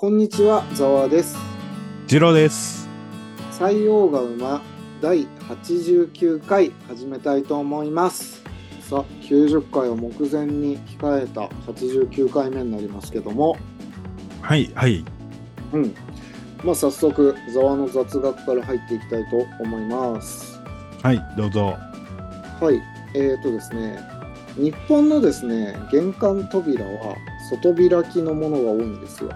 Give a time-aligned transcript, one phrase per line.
[0.00, 1.36] こんにちは、ざわです。
[2.06, 2.88] 次郎です。
[3.50, 4.62] 採用が馬
[5.00, 8.44] 第89回始めたいと思います。
[8.80, 13.56] さあ、90回を目前に控えた89回目になりますけども、
[14.40, 15.04] はい、はい。
[15.72, 15.92] うん。
[16.62, 20.60] まあ、早速、ざわの雑学から入っていきたいと思います。
[21.02, 21.74] はい、どうぞ。
[22.60, 22.80] はい。
[23.16, 23.98] えーとですね、
[24.54, 27.16] 日本のですね、玄関扉は
[27.50, 29.30] 外開きのものが多いんですよ。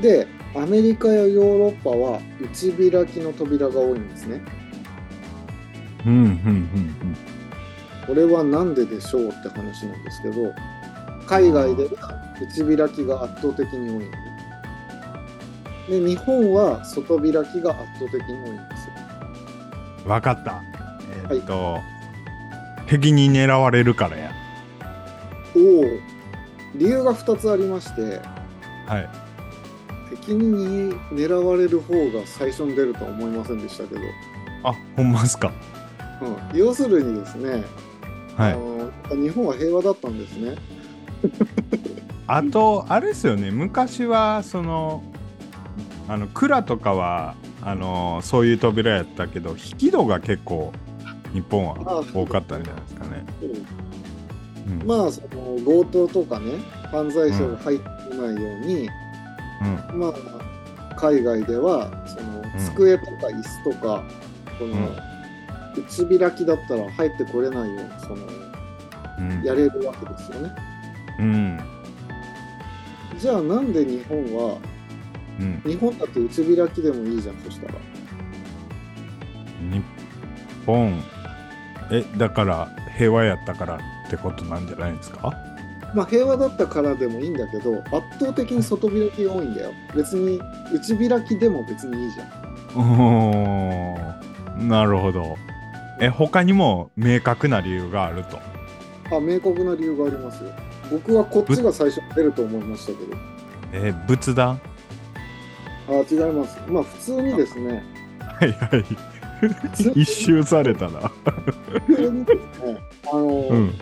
[0.00, 4.42] で、アメリカやヨーロッパは内開きの扉が多いんですね。
[6.06, 6.12] うん。
[6.12, 7.16] うん、うん、うん、
[8.06, 10.52] これは何ででしょうって話なんですけど、
[11.26, 16.00] 海外では内開きが圧倒的に多い。
[16.00, 18.94] で、日本は外開きが圧倒的に多いんですよ。
[20.04, 20.10] うん。
[20.10, 20.62] わかった。
[21.30, 21.78] えーっと、
[22.86, 24.32] 敵に狙われるからや。
[25.54, 25.84] おお、
[26.74, 28.20] 理由が2つありまして、
[28.86, 29.08] はい。
[30.10, 34.00] 敵に狙われる方が最初に出るとは思いませんでしたけど、
[34.64, 35.52] あ、ほんまっすか。
[36.20, 37.64] うん、要するにですね、
[38.36, 38.52] はい。
[38.52, 38.56] あ
[39.14, 40.56] の日本は平和だったんですね。
[42.26, 45.02] あと、あれですよね、昔は、その、
[46.08, 50.72] あの、蔵とかは、あの、そういう扉やったけど、引き戸が結構、
[51.32, 53.24] 日本は多かったんじゃないですかね。
[54.80, 54.86] うん。
[54.86, 56.52] まあその強盗とかね
[56.90, 58.88] 犯罪者が入ってこないように、
[59.92, 60.00] うん。
[60.00, 60.14] まあ
[60.96, 62.42] 海外ではその
[62.74, 64.02] 机とか椅子とか、
[64.58, 64.90] この
[65.76, 68.16] 内開きだったら入ってこれないようにその
[69.18, 69.42] うん。
[69.42, 70.54] やれるわけですよね。
[71.18, 71.60] うん。
[73.18, 74.58] じゃあなんで日本は
[75.38, 75.62] うん。
[75.64, 77.74] 日本だって内開きでもいいじゃんそしたら。
[79.70, 79.82] 日
[80.64, 81.02] 本
[81.90, 83.78] えだから平和やったから
[84.10, 85.32] ってことなんじゃないですか？
[85.94, 89.70] まあ平和だったからでもいいんだけど圧倒的に外開きが多いんだよ。
[89.94, 90.40] 別に
[90.74, 92.28] 内開きでも別にいいじゃん。
[92.80, 95.36] おーなるほど
[96.00, 98.38] え他にも明確な理由があると？
[99.16, 100.50] あ明確な理由がありますよ。
[100.90, 103.16] 僕はこっちが最初に出ると思いましたけど。
[103.72, 104.60] え仏壇？
[105.88, 106.58] あ違います。
[106.68, 107.84] まあ普通にですね、
[108.40, 108.84] はいはい
[109.94, 111.10] 一周されたな
[111.86, 112.78] 普通にですね、
[113.10, 113.74] あの、うん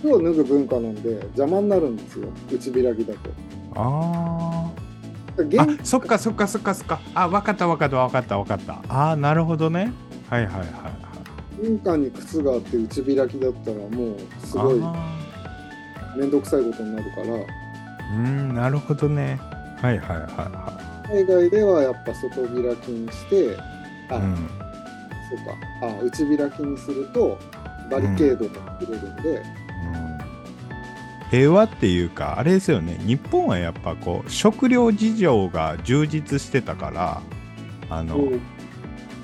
[0.00, 3.30] 服を脱ぐ文化なんで邪魔になるんですよ、内開きだと。
[3.74, 4.88] ああ
[5.84, 7.00] そっかそっかそっかそっか。
[7.14, 8.82] あわかったわかったわかったわかった。
[8.88, 9.92] あーなるほどね。
[10.28, 10.66] はいはいはいは
[11.60, 11.62] い。
[11.62, 17.44] 玄関に靴があって内開きだったらもうすごいあ面倒くさいことになるから、ー
[18.16, 19.38] うんなるほどね。
[19.80, 23.56] はいはいはいは海外ではやっぱ外開きにして、
[24.10, 24.36] あ、いうん。
[24.36, 24.42] そ
[25.34, 27.38] うか、あ内開きにすると
[27.90, 29.42] バリケードが作れるんで、
[31.30, 32.98] 平和っていうかあれですよね。
[33.00, 37.22] 日本はやっぱこう食料事情が充実してたから
[37.90, 38.40] あの、うん。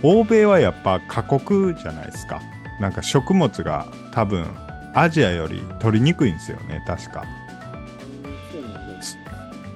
[0.02, 2.42] 欧米はやっぱ過酷じゃないですか。
[2.80, 4.46] なんか食物が多分
[4.94, 7.24] アジアより取りにくいんですよね確か。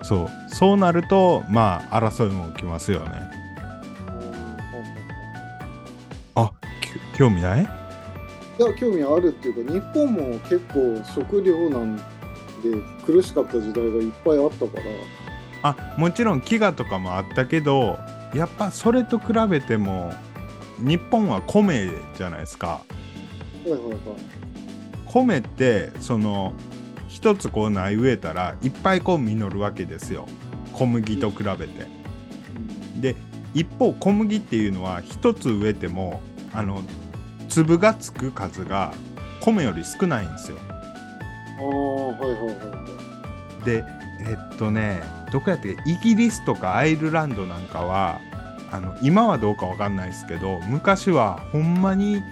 [0.03, 0.29] そう。
[0.49, 0.77] そう。
[0.77, 3.31] なるとまあ争いも起きますよね。
[6.35, 6.51] あ
[6.81, 7.63] き興味ない？
[7.63, 7.65] い
[8.63, 12.01] や興味あるっていうか日本も結構食料なん
[12.63, 14.85] で苦しかった時代がいっぱいあったから。
[15.63, 17.99] あもちろん飢餓とかもあったけど
[18.33, 20.13] やっぱそれと比べても
[20.79, 22.69] 日本は米じゃないですか。
[22.69, 22.81] は
[23.67, 23.97] いはいはい。
[25.07, 26.53] 米ってその
[27.09, 30.27] 一つこう苗植えたらいっぱいこう実るわけですよ。
[30.73, 31.87] 小麦と比べて。
[33.01, 33.17] で
[33.55, 36.21] 一方小麦っていうのは一つ植えても
[36.53, 36.83] あの
[37.49, 38.93] 粒がつく数が
[39.41, 40.59] 米より少ないんですよ
[41.59, 43.85] はいはいはいはいで
[44.21, 45.03] えっとね
[45.33, 48.21] どこやってイギリスとかアイルランドなんかは
[48.71, 52.23] あの今はどうかわかんないですけど昔はほんまに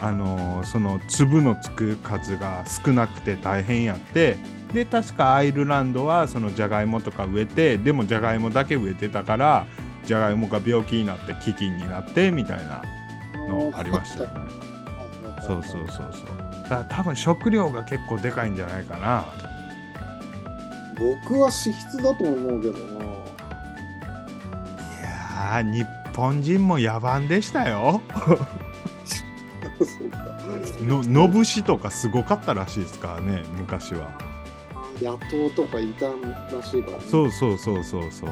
[0.00, 4.38] あのその粒のつく数が少なくて大変やって
[4.72, 9.66] で確かアイルランドはそのじゃがいもとか植えてでもじゃがいもだけ植えてたから
[10.04, 12.82] じゃがいもが病気になって飢饉になってみたいな
[13.48, 14.70] のありましたよね。
[15.46, 16.39] そうそうそうそう。
[16.70, 19.26] だ多分食料が結構でかいんじゃないかな。
[20.96, 23.08] 僕は脂質だと思うけどない
[25.02, 28.00] やー日本人も野蛮でしたよ。
[30.86, 34.10] ののぶしとかすごかったらしいですからね昔は。
[35.00, 36.06] 野党とかいた
[36.54, 38.30] らしいからねそうそうそうそうそう。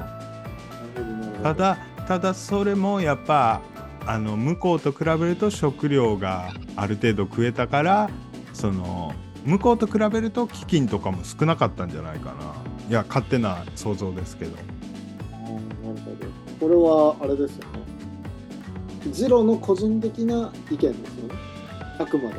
[1.43, 3.63] ただただそれもやっぱ
[4.07, 8.11] あの向こうと比べると食料がある程度食えたから
[8.59, 9.15] その
[9.45, 12.55] 向こうと比べると飢饉とかも少なかったんじゃないかな
[12.89, 14.65] いや勝手な想像ですけどなる
[15.81, 16.27] ほど。
[16.61, 17.81] これはあれですよね。
[19.13, 21.35] ジロの個人的な意見ですよね。
[22.01, 22.37] あくまで。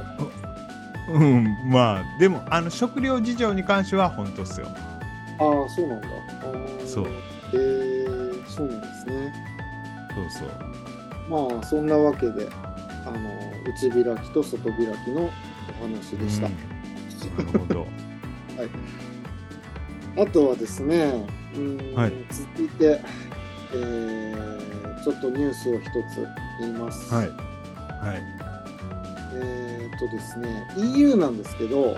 [1.14, 6.08] うんまあでもあの食料事情に関しては本当っすよああ、そうなんだ。
[6.86, 7.08] そう。
[7.54, 9.34] えー、そうなんですね。
[10.14, 12.50] そうそうまあ、そんなわけで、
[13.06, 13.20] あの、
[13.66, 15.30] 内開きと外開きの
[15.80, 16.48] お話でした。
[16.48, 17.46] うん。
[17.48, 17.88] なるほど。
[20.18, 22.14] あとはですね、うーんはい。
[22.30, 23.02] 続いて、
[23.74, 24.60] えー
[25.04, 26.28] ちょっとニュースを一つ
[26.60, 27.14] 言います。
[27.14, 27.28] はい。
[27.30, 27.34] は
[28.16, 28.22] い。
[29.36, 31.96] えーっとですね、EU なんですけど、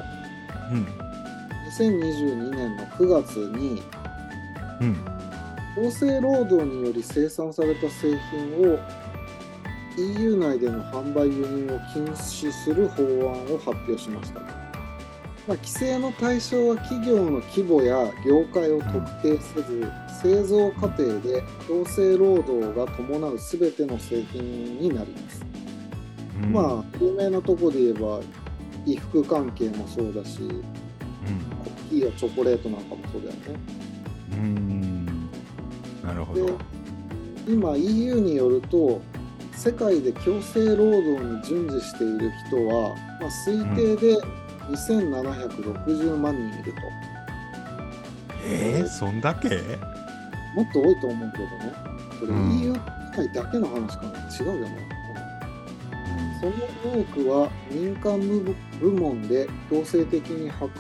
[0.72, 0.86] うん。
[1.78, 3.82] 2022年の9月に、
[4.82, 5.06] うん。
[5.88, 8.78] 厚生労働により生産された製品を
[9.98, 14.40] EU 内での販売輸入を禁止する法案を発表しました。
[14.40, 19.92] まあ、規制の対象は企業の規模や業界を特定せず、
[20.22, 25.46] 製造過程で強制労働が伴うすべての製品になります。
[26.44, 28.22] うんまあ、有名なとこで言えば、
[28.86, 30.62] 衣服関係もそうだし、うん
[31.64, 33.40] コーヒーやチョコレートなんかもそうだよね。
[34.32, 35.30] うーん
[36.04, 36.58] なるほでど。
[37.48, 39.02] 今 EU によると
[39.54, 44.18] 世界で強制労働に準じしている人は、まあ、推定で
[44.72, 46.80] 2760万人いると、
[48.46, 49.50] えー、そんだけ？
[50.56, 51.74] もっと多いと思うけどね。
[52.20, 52.60] これうん。
[52.60, 52.74] EU
[53.16, 54.20] 界だけの話かな？
[54.30, 54.76] 違うよな、
[56.40, 56.52] その
[57.02, 60.74] 多くは民間部部門で強制的に働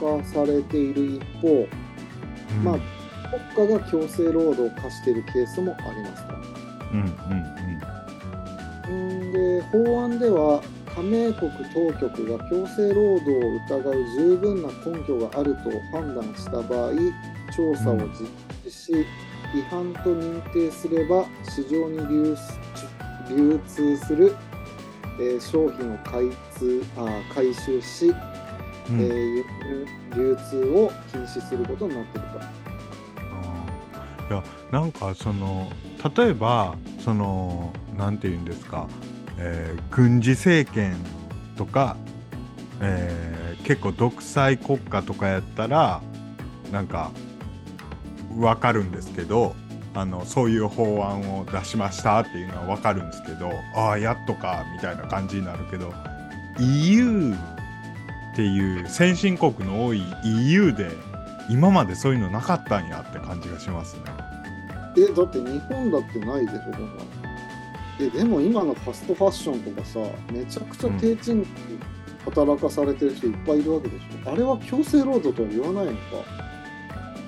[0.00, 2.64] かされている一方うん。
[2.64, 2.78] まあ
[3.54, 6.34] 国家が強制労働を課しているケースもありますと。
[6.90, 7.04] うんん
[9.32, 10.62] で法案では
[10.94, 16.92] 加盟国当局が強制労働を疑う十分な根拠があると判断した場合
[17.56, 18.28] 調査を実
[18.64, 18.92] 施し、
[19.54, 21.98] 違反と認定すれば市場に
[23.28, 24.34] 流通する、
[25.20, 28.14] えー商品を開通あ回収し、
[28.90, 29.00] うん。
[29.00, 29.44] うんえー
[30.16, 32.38] 流通を禁止することになっていると。
[34.34, 35.70] いやなんかその
[36.16, 38.88] 例えばそのなんて言うんですか、
[39.38, 40.96] えー軍事政権
[41.56, 41.96] とか、
[42.80, 46.00] えー結構独裁国家とかやったら
[46.72, 47.10] なんか
[48.34, 49.54] 分かるんですけど
[49.94, 55.92] あのそういう法案を出しましたっていうのは分かるんですけどああやっとかみたいな感じになるけど
[56.60, 60.90] EU っていう先進国の多い EU で
[61.50, 64.02] 今までそういうのなかったんやって感じがしますね。
[64.96, 67.17] えだって日本だってないでしょ
[68.00, 70.00] えでも今のファストファッションとかさ
[70.32, 71.80] めちゃくちゃ低賃金
[72.24, 75.98] 働かされてる人いっぱいいるわけでしょ、あれは強制労働とは言わないのか。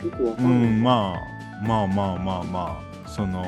[0.04, 1.14] よくわかない、うんん、ま
[1.62, 3.44] あまあまあまあまあその、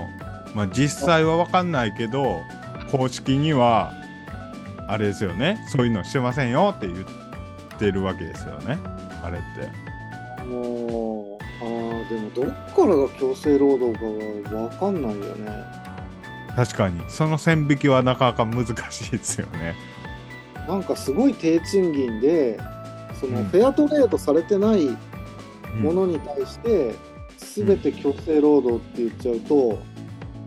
[0.54, 2.40] まあ、実際は分かんないけど
[2.90, 3.92] 公式には
[4.88, 5.64] あれですよね。
[5.68, 7.06] そういうのしてませんよって言っ
[7.78, 8.78] てるわけですよね。
[9.22, 9.70] あれって。
[10.38, 11.32] あのー
[11.62, 13.96] あーでもどっからが強制労働
[14.44, 15.81] かがわかんないよね
[16.56, 19.74] 確かにその線引きはなかなか難しいですよね。
[20.68, 22.60] なんかすごい低賃金で
[23.20, 24.98] そのうんフェアトレードされてないうん
[25.82, 26.94] ものに対して
[27.36, 29.78] 全て強制労働って言っちゃうと、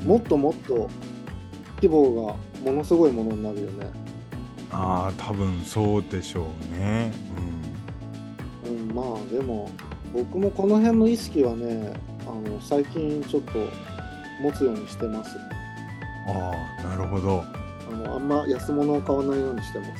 [0.06, 0.90] もっともっと
[1.76, 3.88] 規模がものすごいものになるよね。
[4.72, 7.12] ああ多分そうでしょうね。
[8.68, 9.70] うん、まあでも
[10.14, 11.94] 僕もこの辺の意識はね
[12.28, 13.52] あの最近ちょっと
[14.42, 15.38] 持つようにしてます。
[16.28, 17.44] うん、ああなるほど。
[17.92, 19.92] あのあんま安物を買わないようにしてます。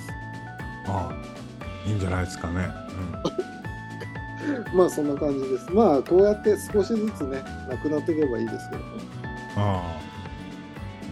[0.88, 2.68] ああいいんじゃないですかね。
[4.74, 5.72] まあそんな感じです。
[5.72, 8.88] まあこうやって少しずつねなくなっていけばいいですけどね。
[9.58, 10.00] うん、ああ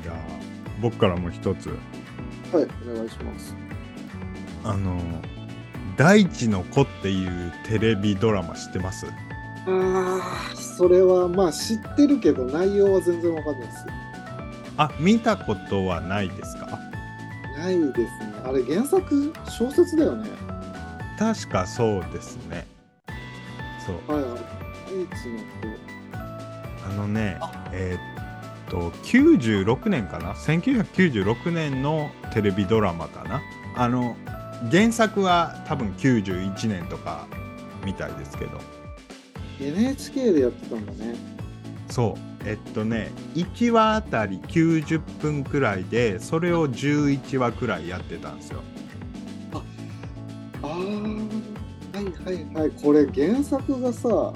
[0.04, 0.16] じゃあ
[0.82, 1.78] 僕からも一つはい
[2.54, 3.56] お願いします。
[4.66, 5.00] あの
[5.98, 9.06] 大地の子っていうテレビドラマ知ってます？
[9.06, 9.12] あ
[10.54, 13.86] あそれはまあ知ってるけど内容は全然わかんないです。
[14.78, 16.80] あ見たことはないですか？
[17.58, 18.08] ないですね。
[18.44, 20.28] あれ原作小説だよね。
[21.20, 22.66] 確かそうですね
[23.86, 24.42] そうはいはい。
[24.92, 25.14] 唯一の
[26.86, 27.38] あのね
[27.72, 33.42] えーっと96年かな？1996年のテレビドラマかな？
[33.78, 34.16] あの
[34.72, 37.28] 原作は多分91年とか
[37.86, 38.60] みたいですけど
[39.62, 41.16] NHK でやってたんだね。
[41.90, 48.62] そうえっとね1話あたり90分くらいでそれを11話くらいやってたんですよ。
[50.62, 54.34] あはいはいこれ原作がさうん。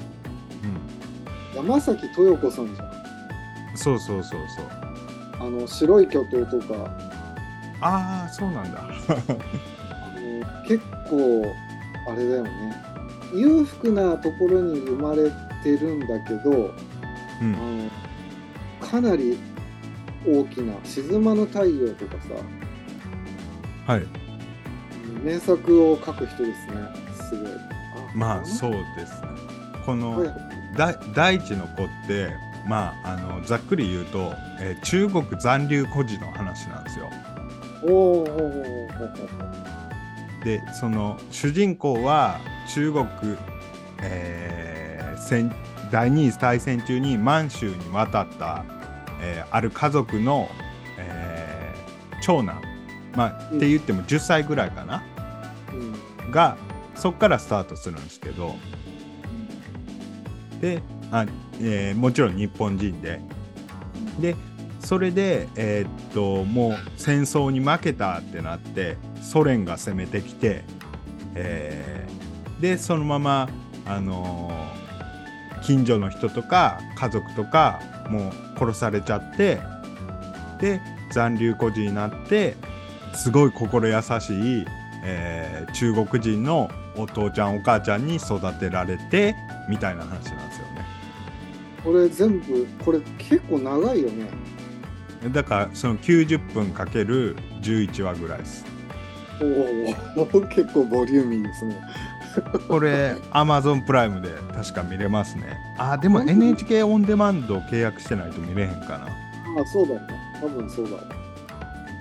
[1.55, 3.77] 山崎豊子さんじゃん。
[3.77, 4.65] そうそうそうそう。
[5.39, 6.75] あの白い巨塔とか。
[7.81, 8.79] ああそうなんだ。
[8.81, 8.89] あ
[10.19, 11.45] の結構
[12.07, 12.75] あれだよね。
[13.33, 15.29] 裕福なところに生まれ
[15.63, 16.51] てるんだけど
[17.41, 17.55] うん。
[17.55, 17.89] あの
[18.89, 19.37] かなり
[20.25, 22.13] 大きな「静まぬ太陽」とか
[23.85, 24.03] さはい。
[25.23, 26.73] 名作を書く人ですね
[27.29, 27.51] すごい。
[28.13, 29.27] まあそうですね。
[29.85, 30.29] この、はい。
[30.77, 32.29] だ大地の子って
[32.67, 37.09] まああのざっくり言うと、えー中国残留孤児の話なんですよ。
[37.83, 37.91] おー
[38.31, 42.39] おーでその主人公は
[42.73, 43.05] 中国、
[44.01, 45.51] えー戦
[45.91, 48.63] 第二次大戦中に満州に渡った、
[49.21, 50.49] えーある家族の、
[50.97, 52.61] えー長男、
[53.15, 55.03] まあ、うんって言っても10歳ぐらいかな、
[55.71, 56.31] うん。
[56.31, 56.57] が
[56.95, 58.55] そこからスタートするんですけど。
[60.59, 60.81] で
[61.11, 61.25] あ、
[61.61, 63.21] えーもちろん日本人で。
[64.19, 64.35] で
[64.79, 70.63] それで、えーっともう戦争に負けたってなってソ連が攻めてきて、
[71.35, 73.49] えーでそのまま、
[73.85, 74.77] あのー
[75.63, 79.59] 近所の人とか家族とかもう殺されちゃって
[80.59, 82.55] で残留孤児になって
[83.13, 84.65] すごい心優しい、
[85.03, 89.35] えー中国人のお父ちゃんお母ちゃんに育てられて
[89.69, 90.85] みたいな話なんですよね。
[91.83, 94.27] これ全部これ結構長いよね
[95.31, 98.65] だからその90分かける11話ぐらいです。
[99.39, 101.79] おお結構ボリューミーですね
[102.67, 105.57] これ Amazon プライムで確か見れますね。
[105.77, 109.05] あでも NHK オンデマンド契約してないと見れへんかな。
[109.05, 110.07] あそうだよね
[110.41, 110.97] 多分そうだよ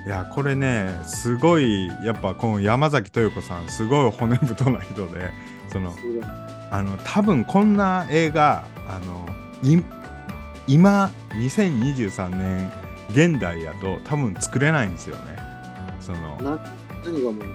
[0.06, 5.30] いやこれねすごいやっぱこの山崎豊子さんすごい骨太な人で
[5.72, 5.92] その
[6.70, 9.26] あの多分こんな映画あの
[9.62, 9.82] い
[10.68, 12.70] 今2023年
[13.10, 15.36] 現代やと多分作れないんですよね。
[16.00, 16.58] そのな
[17.04, 17.48] 何が問題？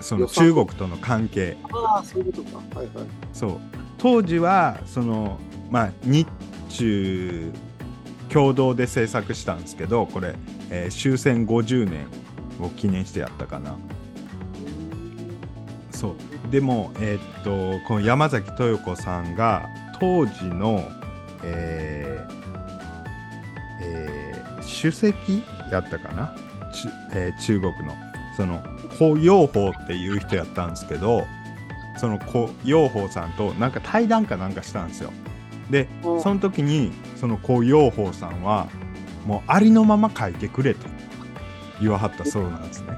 [0.00, 1.56] その中国との関係。
[1.72, 2.78] ああそういうことか。
[2.78, 3.04] はいはい。
[3.32, 3.60] そう。
[3.98, 5.38] 当時はその
[5.70, 6.26] まあ日
[6.70, 7.52] 中
[8.28, 10.34] 共同で制作したんですけどこれ、
[10.70, 12.06] えー終戦50年
[12.64, 13.76] を記念してやったかな。
[15.90, 16.50] そう。
[16.50, 19.68] でもえーっとこの山崎豊子さんが
[20.00, 20.82] 当時の
[21.44, 22.40] えー
[23.82, 26.34] えー主席やったかな、
[26.72, 27.94] ちえー中国の。
[28.36, 28.62] その
[28.98, 31.26] 胡陽鳳っていう人やったんですけど
[31.98, 35.12] その胡陽鳳さんとなんか対談かなんかしたんですよ。
[35.70, 38.68] でうんその時にその胡陽鳳さんは
[39.26, 40.86] もうありのまま書いてくれと
[41.80, 42.88] 言わはったそうなんですね。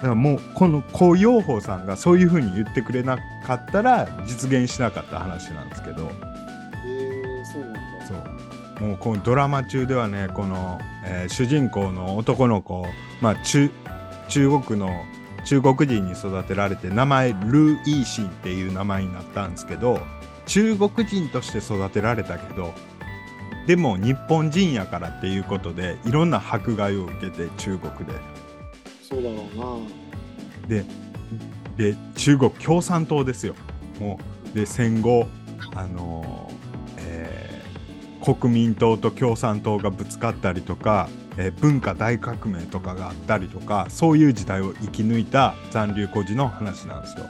[0.00, 12.86] だからもうこの胡陽鳳さんがそういうふうに言ってくれなかったら実現しなかった話なんですけどへえそうなんだそうもうこのドラマ中ではねこの、えー主人公の男の子、
[13.20, 13.70] まあ、中
[14.30, 15.04] 中国の
[15.44, 20.00] 中国人に育てられて名前ルー・イーシンっていう名前になったんですけど
[20.46, 22.72] 中国人として育てられたけど
[23.66, 28.14] でも日本人やからっていうことでいろんな迫害を受けて中国で。
[29.02, 30.84] そうだろうなで
[31.76, 33.54] で中国共産党ですよ
[33.98, 34.20] も
[34.52, 35.26] うで戦後
[35.74, 36.54] あのー
[36.98, 37.50] えー
[38.20, 47.26] 国民党と共産党がぶつかったりとか、えー文化大革命とかがあったりとかそういう時代を生き抜いた残留孤児の話なんですよ。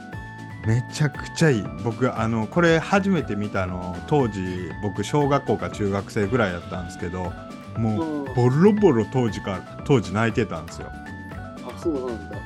[0.67, 1.63] めちゃくちゃいい。
[1.83, 4.41] 僕あのこれ初めて見たの当時
[4.83, 7.31] 僕小学校か中学生ぐらいだったんですけど
[7.77, 8.33] もううん。
[8.35, 10.87] ボロボロ当時から当時泣いてたんですよ。
[10.91, 12.37] あそうなんだ。
[12.37, 12.39] へ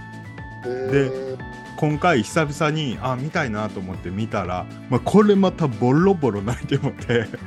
[0.92, 1.38] でえ
[1.78, 7.28] 今回久々にあ見たいなと思って見たら、まあ、これまたボロボロ泣いてもて。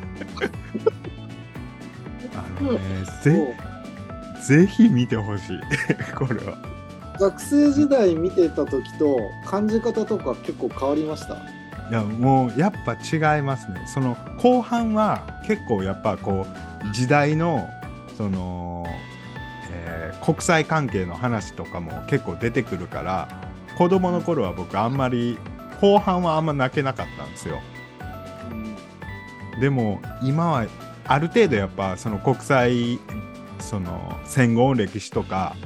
[2.36, 2.78] あのね
[3.22, 3.56] ぜ
[4.46, 5.60] ぜひ見てほしい。
[6.16, 6.56] これは。
[7.20, 11.34] 学生時代見てた時と感じ方とか結構変わりました？
[11.34, 13.82] いやもうやっぱ違いますね。
[13.86, 16.46] その後半は結構やっぱこ
[16.84, 17.68] う時代の
[18.16, 18.84] その、
[19.72, 23.28] えー国際関係の話とかも結構出てくるから
[23.78, 25.38] 子供の頃は僕あんまり
[25.80, 27.60] 後半はあんま泣けなかったんですよ。
[28.50, 29.60] うん。
[29.60, 30.66] でも今は
[31.06, 32.98] ある程度やっぱその国際
[33.60, 35.56] その戦後の歴史とか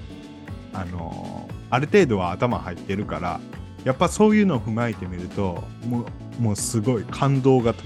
[0.72, 3.40] あのある程度は頭入ってるから
[3.84, 6.06] やっぱそういうのを踏まえてみるとも
[6.38, 7.82] うもうすごい感動がと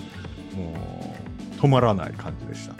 [0.54, 0.74] も
[1.52, 2.74] う止まらない感じでした。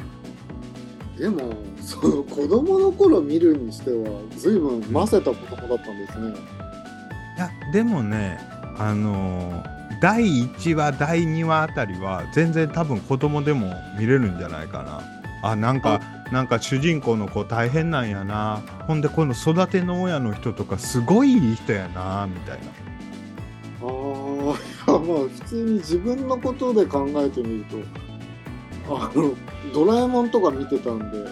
[1.19, 8.39] でもその子供の頃見るにしては随分ませた子供だったんですね、いやでもね
[8.77, 15.01] あのー第1話第2話あたりは全然多分子供でも見れるんじゃないかな
[15.43, 16.01] あなんか
[16.33, 18.63] なんか主人公の子大変なんやな。
[18.87, 22.67] ほんでこの育ての親の人とかすごいいい人やなみたいな。
[23.83, 27.65] ああ、いやまあ普通に自分のことで考えてみる
[28.87, 29.35] と、あの、
[29.73, 31.29] ドラえもんとか見てたんで、うん。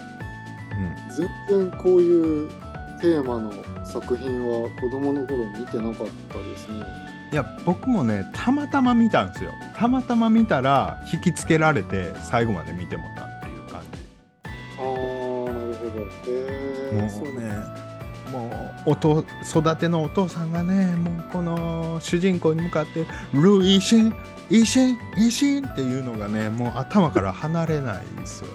[1.49, 2.49] 全然こういう
[3.01, 3.51] テーマの
[3.85, 6.85] 作品は子供の頃見てなかったですね。
[7.31, 9.51] いや僕もねたまたま見たんですよ。
[9.75, 13.34] たまたま見たら引きつけられて最後まで見てもら
[16.27, 17.85] えもそううね
[18.31, 18.49] も
[18.87, 24.15] うおと育てのお父さんがねもうこの主人公に向かって「ルイシン
[24.49, 28.53] イシンイシン」っていうのがねもう頭から離れないですよね。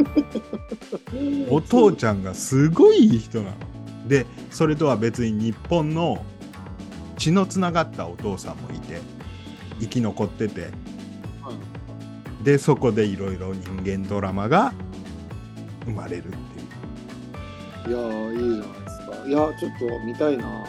[1.50, 3.56] お父ちゃんがすごいいい人なの。
[4.06, 6.24] でそれとは別に日本の
[7.16, 9.00] 血のつながったお父さんもいて
[9.80, 10.62] 生き残ってて。
[11.42, 12.44] はい。
[12.44, 14.72] でそこでいろいろ人間ドラマが
[15.84, 16.34] 生まれるってい
[17.86, 17.90] う。
[17.90, 19.28] いやー、いいじゃないですか。
[19.28, 20.64] いや、ちょっと見たいな。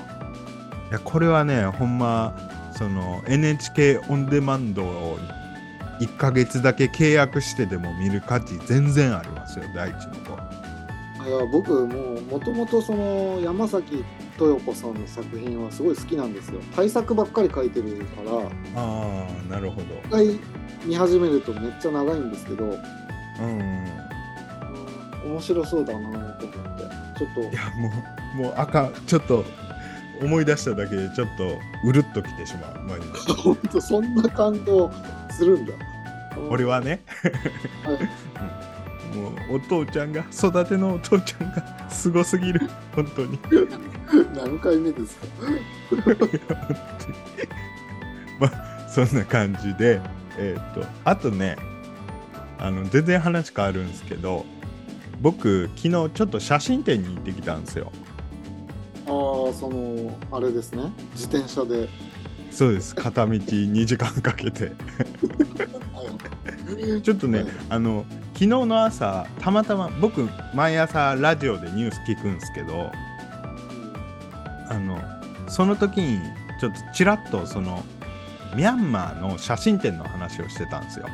[0.92, 2.38] いやこれはねほんま
[2.78, 5.18] その NHK オンデマンドを
[6.02, 10.62] 1ヶ月だけ契約してでも見る価値全然ありますよ第一の子
[11.26, 14.04] いや僕もうもともとその山崎
[14.38, 16.60] 豊子さんの作品はすごい好きなんですよ。
[16.76, 18.82] 対策ばっかり書いてるから。
[18.82, 19.86] ああなるほど。
[20.08, 20.40] 一回
[20.84, 24.11] 見始めるとめっちゃ長いんですけど、うん、うん
[25.26, 26.84] 面白そうだなと思って。
[27.20, 27.42] ちょっと。
[27.42, 27.92] いやも
[28.36, 29.44] うもうあかんちょっと
[30.22, 34.92] 思い出しただけでちょっとうるっときてしまうマジで本当そんな感動
[35.32, 35.74] するんだ。
[36.50, 37.02] 俺はね、
[37.84, 39.18] はい。
[39.18, 42.70] もうお父ちゃんが育てのお父ちゃんがすごすぎる。
[42.96, 43.40] 本当に。
[44.34, 45.26] 何回目ですか？
[48.40, 50.02] まあそんな感じで
[50.38, 51.58] えっ、とあとね
[52.58, 54.46] あの全然話変わるんですけど
[55.22, 57.92] 僕昨日ちょっと写真展に行ってきたんですよ。
[59.06, 60.92] ああそのあれですね。
[61.14, 61.88] 自転車で。
[62.50, 62.96] そうです。
[62.96, 64.66] 片道2時間かけて。
[64.66, 64.72] は
[66.98, 67.02] い。
[67.02, 67.48] ちょっとね、はい。
[67.70, 72.92] あの昨日の朝たまたま僕毎朝ラジオでニュース聞くんですけど
[74.68, 75.00] あの
[75.48, 76.20] その時に
[76.60, 77.84] ちょっとちらっとその
[78.56, 81.06] ミャンマーの写真展の話をしてたんですよ。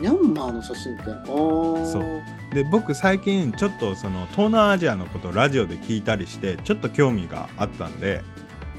[0.00, 2.54] ミャンマーの写真展そう。
[2.54, 8.22] で僕最近ちょっとその東南アジアのことをラジオで聞いたりしてちょっと興味があったんで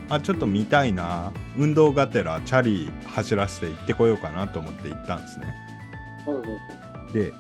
[0.10, 1.32] あちょっと見たいな。
[1.58, 5.56] 運動がてらチャリ走らせて行ってこようかなと思って行ったんですね。
[7.14, 7.34] で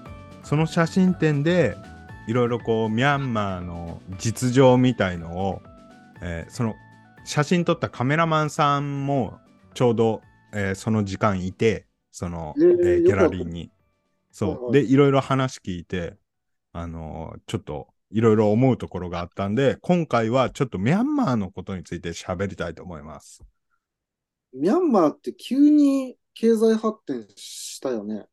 [0.44, 1.76] その写真展で
[2.28, 5.62] いろいろこうミャンマーの実情みたいのを、
[6.22, 6.76] えーその
[7.24, 9.38] 写真撮ったカメラマンさんも
[9.76, 10.22] ちょうど、
[10.54, 13.72] えーその時間いてその、えーえーギャラリーに。
[14.32, 16.18] そう、でいろいろ話聞いて
[16.74, 23.44] あのーちょっといろいろ思うところがあったんで今回はちょっとミャンマーのことについて喋りたいと思います。
[24.54, 28.28] ミャンマーって急に経済発展したよね。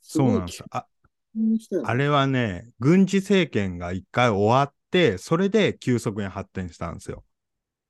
[0.00, 0.64] そうなんです。
[0.70, 0.86] あ
[1.82, 7.24] あれはね、軍事政権が一回終わって、それで急速に発展したんですよ。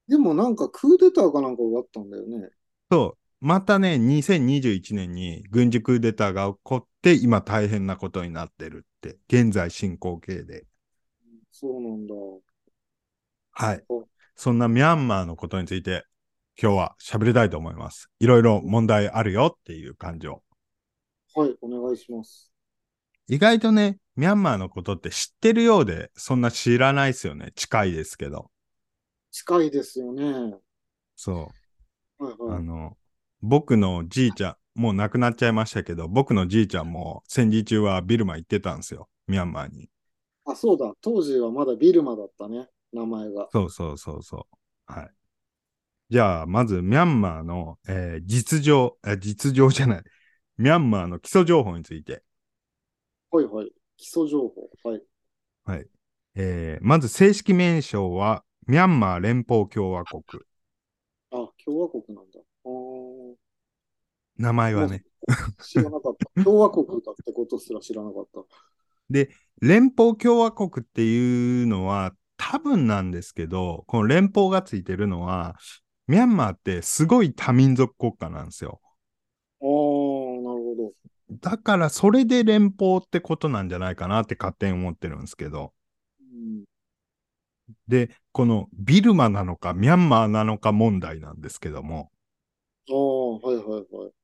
[0.09, 2.51] でもなんかクーデターかなんかがあったんだよね。
[2.91, 3.28] そう。
[3.41, 10.67] またね、2021年に軍事クーデターが起こって、今大変なことになってるって、現在進行形で。
[11.53, 12.15] そうなんだ。
[13.53, 14.07] はいお。
[14.35, 16.05] そんなミャンマーのことについて、
[16.61, 18.11] 今日は喋りたいと思います。
[18.19, 20.43] いろいろ問題あるよっていう感情。
[21.35, 22.53] はい、お願いします。
[23.29, 27.53] 意外とね、ミャンマーのことって知ってるようで、そんな知らないですよね。
[27.55, 28.51] 近いですけど。
[29.31, 30.57] 近いですよね。
[31.15, 31.53] そ
[32.19, 32.25] う。
[32.25, 32.59] はいはい。
[32.59, 32.98] あの、
[33.43, 39.09] 僕のじいちゃん、もう亡くなっちゃいましたけど、僕のじいちゃんも戦時中はビルマ行ってたんですよ。
[39.27, 39.89] ミャンマーに。
[40.45, 40.93] あ、そうだ。
[41.01, 42.69] 当時はまだビルマだったね。
[42.93, 43.49] 名前が。
[43.51, 44.47] そうそうそうそ
[44.89, 44.93] う。
[44.93, 45.11] はい。
[46.11, 50.03] じゃあ、まず、ミャンマーの、えー実情、え実情じゃない。
[50.57, 52.23] ミャンマーの基礎情報について。
[53.31, 53.73] はいはい。
[53.97, 54.71] 基礎情報。
[54.83, 55.03] はい。
[55.65, 55.87] はい。
[56.35, 60.23] えーまず、正式名称は、ミャンマー連邦共和国。
[61.31, 62.38] あ、共和国なんだ。
[64.39, 65.05] 名前はね。
[65.63, 66.43] 知らなかった。
[66.43, 68.41] 共和国だってことすら知らなかった。
[69.61, 75.57] 連邦共和国っていうのは多分なんですけど、この連邦がついてるのは、
[76.07, 78.81] ミャンマーってすごい多民族国家なんですよ。
[79.61, 79.75] ああ、なる
[80.63, 80.93] ほど。
[81.31, 85.75] だからそれで連邦ってことなんじゃないかなって勝手に思ってるんですけど。
[86.21, 86.65] うん、
[87.89, 92.11] で、このビルマなのかミャンマーなのか問題なんですけども、
[92.89, 94.18] ああ、はいはいはい。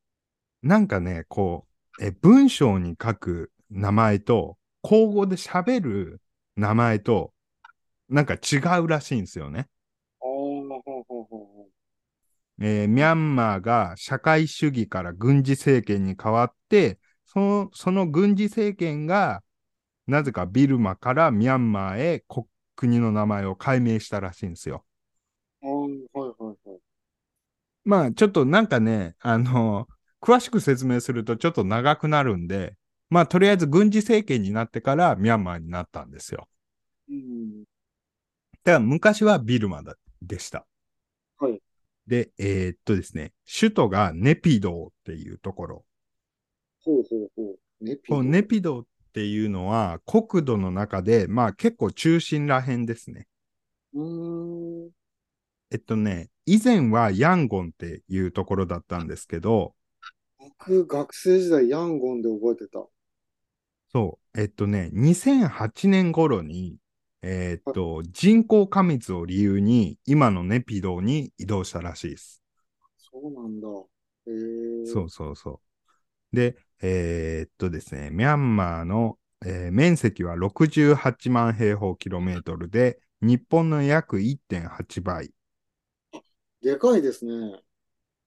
[0.65, 1.67] なんかね、こ
[2.01, 6.23] う、え文章に書く名前と、口語で喋る
[6.57, 7.35] 名前と、
[8.09, 9.69] なんか違うらしいんですよね。
[12.61, 19.43] えーミャンマーが社会主義から軍事政権に変わって、そのその軍事政権が、
[20.07, 22.47] なぜかビルマからミャンマーへ国
[22.77, 24.85] 国の名前を改名したらしいんですよ。
[25.61, 26.81] はいはいはい。
[27.85, 29.89] まあ、ちょっとなんかね、あの、
[30.25, 32.77] 詳しく説明するとちょっと長くなるんで、
[33.11, 36.49] まあ、とりあえず軍事政権になってからミャンマーになったんですよ。
[37.11, 37.65] うん。
[37.65, 37.67] だ
[38.65, 40.67] から昔はビルマだでした。
[41.39, 41.61] はい。
[42.07, 45.85] で、えーっとですね、首都がネピドーっていうところ。
[46.83, 47.59] ほうほうほう。
[47.85, 53.27] ネピドこのネピドーっていうのは国土の中で、まあ結構中心ら辺ですね。
[53.93, 54.91] うーん。
[55.71, 59.75] えっとね、以前はヤンゴンっていうところだったんですけど、
[60.59, 62.85] 僕、学生時代、ヤンゴンで覚えてた。
[63.93, 66.77] そう、えっとね、2008年頃に、
[67.23, 72.43] えーっと、人口過密を理由に今のネピドーに移動したらしいです。
[72.99, 73.69] そうなんだ。
[74.27, 74.35] へえ。
[74.83, 75.61] そうそうそ
[76.33, 76.37] う。
[76.37, 85.33] で、えーっとですね、ミャンマーの、えー面積は68万平方キロメートルで、日本の約1.8倍。
[86.63, 87.63] でかいですね。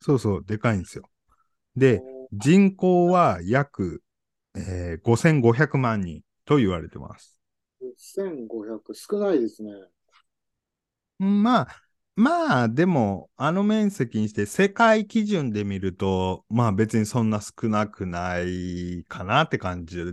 [0.02, 1.10] そうそう、でかいんですよ。
[1.76, 4.04] で、人口は約、
[4.56, 7.40] えー5500万人と言われてます。
[7.98, 9.72] 1500、少ないですね。
[11.20, 11.68] まあ、
[12.16, 20.04] まあ、でも、あの面積にして世界基準で見ると、まあ別にそんな少なくないかなって感じ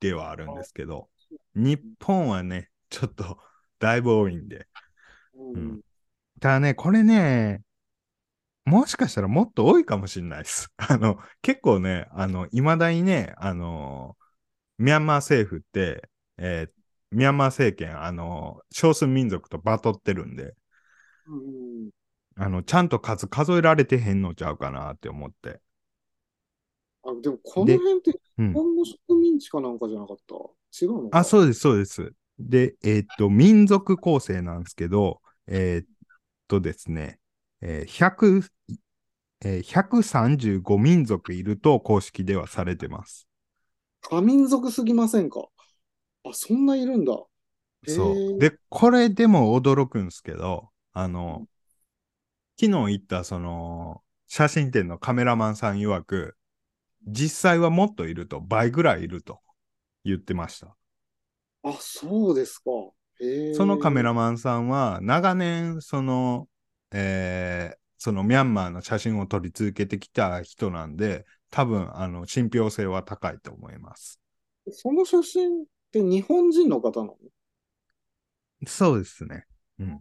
[0.00, 1.08] ではあるんですけど、
[1.54, 3.38] 日本はね、ちょっと
[3.78, 4.66] だいぶ多いんで。
[5.34, 5.54] うん。
[5.54, 5.80] うん
[6.40, 7.63] ただね、これね、
[8.64, 10.72] もしかしたらもっと多いかもしれないです。
[10.78, 14.16] あの、結構ね、あの、未だにね、あの、
[14.78, 16.72] ミャンマー政府って、えー
[17.12, 20.56] ミャンマー政権、あの、少数民族とバトってるんで、
[21.26, 21.90] うん。
[22.36, 25.60] あの、ちゃんと数数えられてへんのちゃうかなって思って。
[27.02, 28.62] あ、でもこの辺って日うん。
[28.62, 30.34] 本の植民地かなんかじゃなかった？
[30.84, 32.14] 違うのかあ、そうです、そうです。
[32.38, 35.86] で、えーっと、民族構成なんですけど、えーっ
[36.48, 37.20] とですね、
[37.64, 38.42] えー100、
[39.40, 43.28] えー135民族いると公式ではされてます。
[44.02, 45.48] 多民族すぎませんか？
[46.24, 47.12] あ、そんないるんだ。
[47.86, 48.40] へそーう。
[48.40, 51.46] で、これでも驚くんですけど、あの、
[52.60, 56.36] 昨日行ったその、写真展のカメラマンさん曰く、
[57.06, 59.40] 実際はもっといると、倍ぐらいいると
[60.04, 60.76] 言ってました。
[61.62, 62.70] あ、そうですか。
[63.52, 66.48] そのカメラマンさんは、長年、その、
[66.94, 74.20] えーそのミャンマーの写真を撮り続けてきた人なんで、多分、あの、信憑性は高いと思います。
[74.70, 77.16] その写真って日本人の方なの？
[78.66, 79.44] そうですね。
[79.78, 80.00] うん。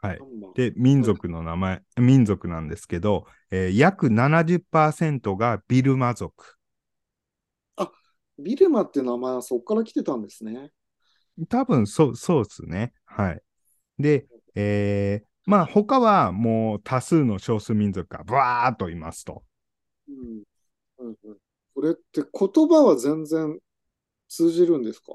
[0.00, 0.24] はい。
[0.54, 6.56] で、民族の名前、民族なんですけど、えー約70%がビルマ族。
[8.38, 10.70] ビルマって名前はそこから来てたんですね。
[11.48, 12.92] 多分、そう、そうですね。
[13.04, 13.42] はい。
[13.98, 19.42] で、えーまあ、他はもう多数の少数民族がブワーっといますと。
[20.08, 20.42] うん。
[20.98, 21.36] うんうん、
[21.74, 23.58] これって言葉は全然
[24.28, 25.06] 通じるんですか？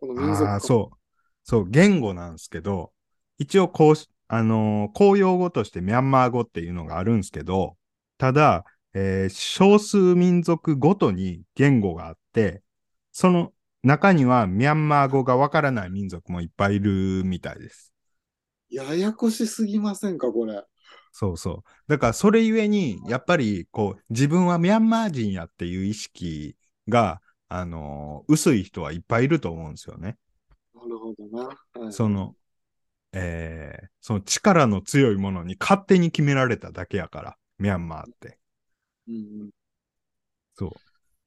[0.00, 0.98] この民族ああ、そう。
[1.44, 2.92] そう、言語なんですけど、
[3.38, 7.76] 一応こうし、あのー公用語としてミャンマー語っていうのがあるんですけど、
[8.18, 8.64] ただ、
[8.94, 12.62] えー少数民族ごとに言語があって、
[13.12, 17.93] その中にはミャンマー語がわからない民族もいっぱいいるみたいです。
[18.68, 20.62] ややこしすぎませんかこれ。
[21.12, 21.70] そうそう。
[21.86, 26.56] だからそれゆえに、やっぱりこう、自分はミャンマー人やっていう意識
[26.88, 30.16] が、あのー薄い人はいっぱいいると思うんですよね。
[30.74, 31.44] なるほどな。
[31.74, 32.36] はい、その、
[33.12, 38.38] えーその力の強いものに勝手に決められただけやから、ミャンマーって。
[39.08, 39.50] うんうん、
[40.54, 40.80] そ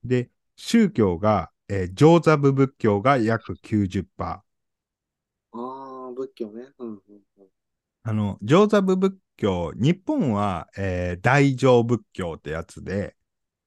[0.04, 0.08] う。
[0.08, 4.44] で、宗教が、えー、上座部仏教が約90%。
[5.52, 5.62] ああ、
[6.18, 6.74] 仏教ね。
[6.80, 7.00] うんうん
[7.38, 7.48] うん、
[8.04, 13.16] あの、上座部仏教、日本は、えー大乗仏教ってやつで、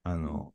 [0.05, 0.55] あの、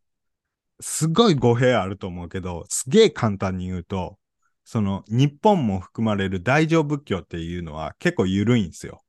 [0.82, 4.20] すごい語弊あると思うけど、すげえ簡単に言うと、
[4.66, 9.04] その、日本も含まれる大乗仏教っていうのは結構緩いんですよ。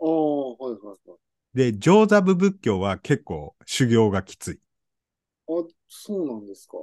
[0.00, 0.06] ああ、
[0.56, 1.18] はいはいはい。
[1.54, 4.60] で、上座部仏教は結構修行がきつい。
[5.48, 5.52] あ、
[5.88, 6.78] そうなんですか。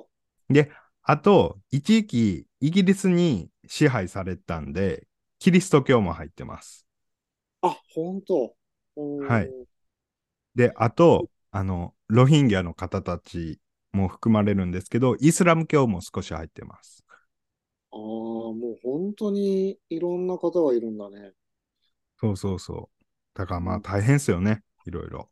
[0.50, 0.72] で、
[1.04, 5.08] あと、一時期イギリスに支配されたんで、
[5.40, 6.86] キリスト教も入ってます。
[7.62, 8.54] あ、本当。
[9.18, 9.54] はい。
[10.56, 13.60] で、あと、あの、ロヒンギャの方たち
[13.94, 17.04] も含まれるんですけど、イスラム教も少し入ってます。
[17.92, 21.34] ああ、もう本当にいろんな方がいるんだね。
[22.18, 23.04] そうそうそう。
[23.34, 24.64] だからまうんあ大変ですよね。
[24.86, 25.32] いろいろ。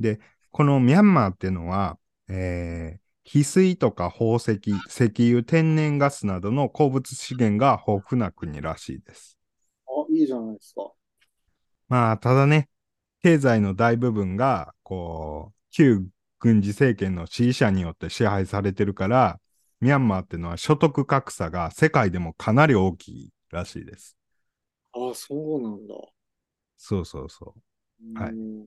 [0.00, 0.20] で、
[0.52, 3.00] このミャンマーっていうのは、えー、
[3.32, 9.38] 翡翠とか宝石、石油、天然ガスなどの鉱物資源が豊富な国らしいです。
[9.86, 10.90] あ、いいじゃないですか。
[11.88, 12.68] まあ、ただね、
[13.22, 16.04] 経済の大部分が、こう、旧
[16.40, 19.40] 軍事政権の支持者によって支配されてるから、
[19.80, 24.16] ミャンマーっていうのは所得格差が世界でもかなり大きいらしいです。
[24.92, 25.94] あ、そうなんだ。
[26.76, 28.18] そうそうそう。
[28.18, 28.66] はいうん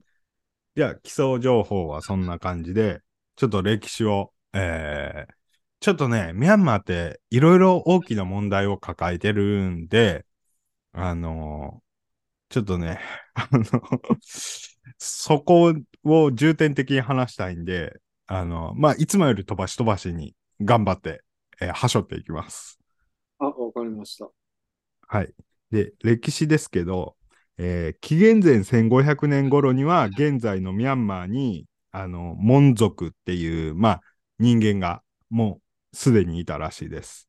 [0.76, 3.00] じゃあ、基礎情報はそんな感じで、
[3.36, 5.34] ちょっと歴史を、えー、
[5.80, 10.26] ちょっとね、ミャンマーっていろいろ大きな問題を抱えてるんで、
[10.92, 11.84] あのー
[12.50, 13.00] ちょっとね、
[13.34, 13.64] あの、
[14.98, 21.22] そこを重点的に話したいんで、あの、まあ、いつもより飛ばし飛ばしに頑張って、
[21.60, 22.78] えー、はしょっていきます。
[23.38, 24.28] あ、わかりました。
[25.08, 25.34] はい。
[25.70, 27.16] で、歴史ですけど、
[27.58, 34.00] えー紀元前1500年頃には、現在のミャンマーに、あの、モン族っていう、まあ、
[34.38, 35.60] 人間がも
[35.92, 37.28] うすでにいたらしいです。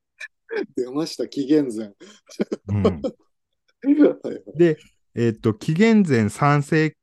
[0.75, 1.93] 出ました、紀元前。
[2.67, 3.07] うん、
[4.55, 4.77] で、
[5.15, 6.97] えーっと、紀元前3世紀、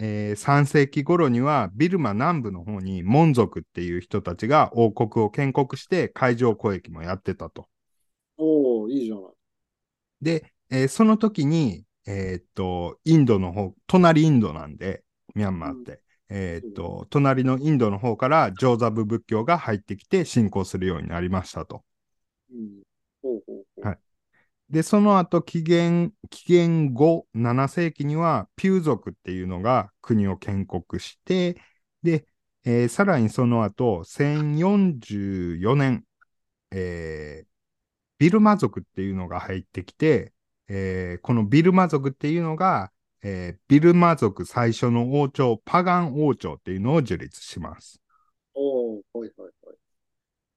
[0.00, 7.68] えー3世紀頃には、ビルマ南部の方にモン族っていう人たちが王国を建国して海上交易もやってたと。
[8.36, 9.34] おお、いいじゃない。
[10.20, 16.03] で、えーその時に、えーっと、インドの方、隣インドなんで、ミャンマーって。
[16.34, 21.84] えーっと、隣のインドの方からジョーザブ仏教が入ってきて信仰するようになりましたと。
[23.80, 23.98] はい。
[24.70, 31.60] で、その後、紀元、紀元後7世紀には、ピュー族っていうのが国を建国して、
[32.02, 32.26] で、
[32.64, 36.04] えーさらにその後、1044年、
[36.72, 37.48] えー
[38.18, 40.34] ビルマ族っていうのが入ってきて、
[40.68, 42.92] えーこのビルマ族っていうのが、
[43.24, 48.00] えービルマ族最初の王朝、パガン王朝っていうのを樹立します。
[48.54, 49.76] おお、はいはいはい。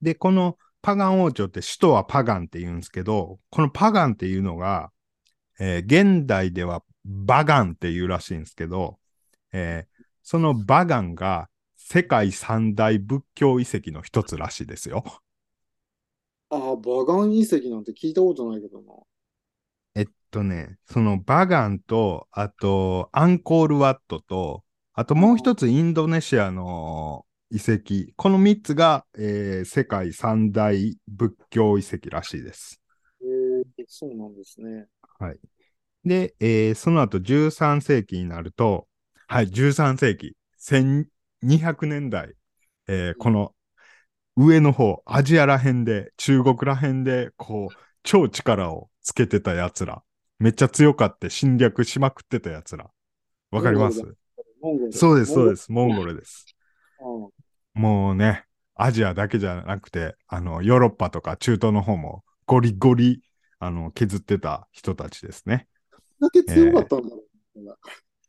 [0.01, 4.91] で、このパガン王朝って首都はパガンって言うんですけど、このパガンっていうのが、
[5.60, 8.99] えー現代ではバガンっていうらしいんですけど、
[9.53, 15.03] えーそのバガンが世界三大仏教遺跡の一つらしいですよ。
[16.49, 18.93] ああ、バガン遺跡なんて聞いたことないけどな。
[20.32, 24.63] とね、そのバガンと、あとアンコールワットと、
[24.94, 32.82] あともう一つインドネシアの遺跡、この三つが、えー世界三大仏教遺跡らしいです。
[33.22, 34.88] えー、そうなんですね。
[35.20, 35.40] はい。
[36.06, 38.88] で、えーその後13世紀になると、
[39.28, 42.34] はい、13世紀、1200年代、
[42.88, 43.54] えーこの
[44.38, 50.04] 上の方、アジアら辺で、中国ら辺で、こう、超力をつけてた奴ら、
[50.39, 52.89] めっちゃ強かって侵略しまくってた奴ら。
[53.52, 54.02] わかります？
[54.91, 55.50] そうです、そうす。
[55.50, 55.71] です。
[55.71, 56.45] モンゴルです。
[57.73, 58.43] もうね、
[58.76, 63.21] アジアだけじゃなくて、あの、ヨーロッパとか中東の方もゴリゴリ、
[63.60, 65.67] あの、削ってた人たちですね。
[65.71, 65.78] うん
[66.19, 67.23] だけ強かったんだろ
[67.56, 67.71] うね。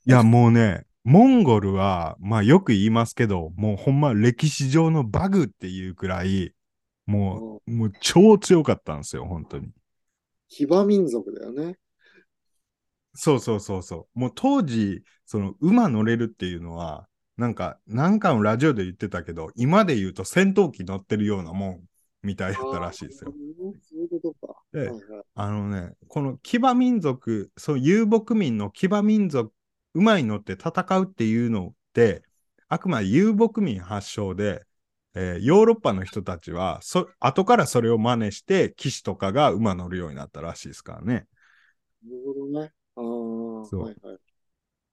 [0.05, 6.53] いや、もうね、モンゴルは、まあよく言いますけど、もうほんま歴史上のバグっていうくらい、
[7.07, 9.71] もう、もう超強かったんですよ、本当に。
[10.51, 11.79] 騎馬民族だよね。
[13.21, 14.19] そうそうそうそう。
[14.19, 21.81] もう当時、その馬乗れるっていうのは、なんか、なんかのラジオで言ってたけど、今で言うと戦闘機乗ってるようなもん
[22.23, 23.33] みたいだったらしいですよ。
[23.83, 24.55] そういうことか。
[24.73, 29.53] ではいはいあのね、この騎馬民族、そう遊牧民の騎馬民族、
[29.95, 32.23] 馬に乗って戦うっていうのって、
[32.69, 34.65] あくまで遊牧民発祥で、
[35.15, 41.27] えーヨーロッパの人たちはそ、後からそれを真似して、騎士とかが馬乗るようになったらしいですからね。
[42.05, 42.73] なるほどね。
[43.63, 44.19] そうはいはい。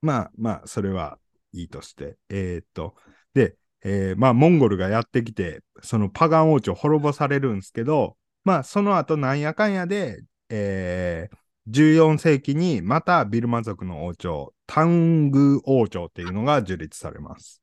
[0.01, 1.19] まあまあ、それは
[1.51, 2.17] いいとして。
[2.29, 2.95] えーっと、
[3.33, 17.59] で、えーまあ、モンゴルがやってきて、そのパガン王朝滅ぼされるんですけど、まあ、その後なんやかんやで、えー14世紀にまたビルマ族の王朝、タング王朝っていうのが樹立されます。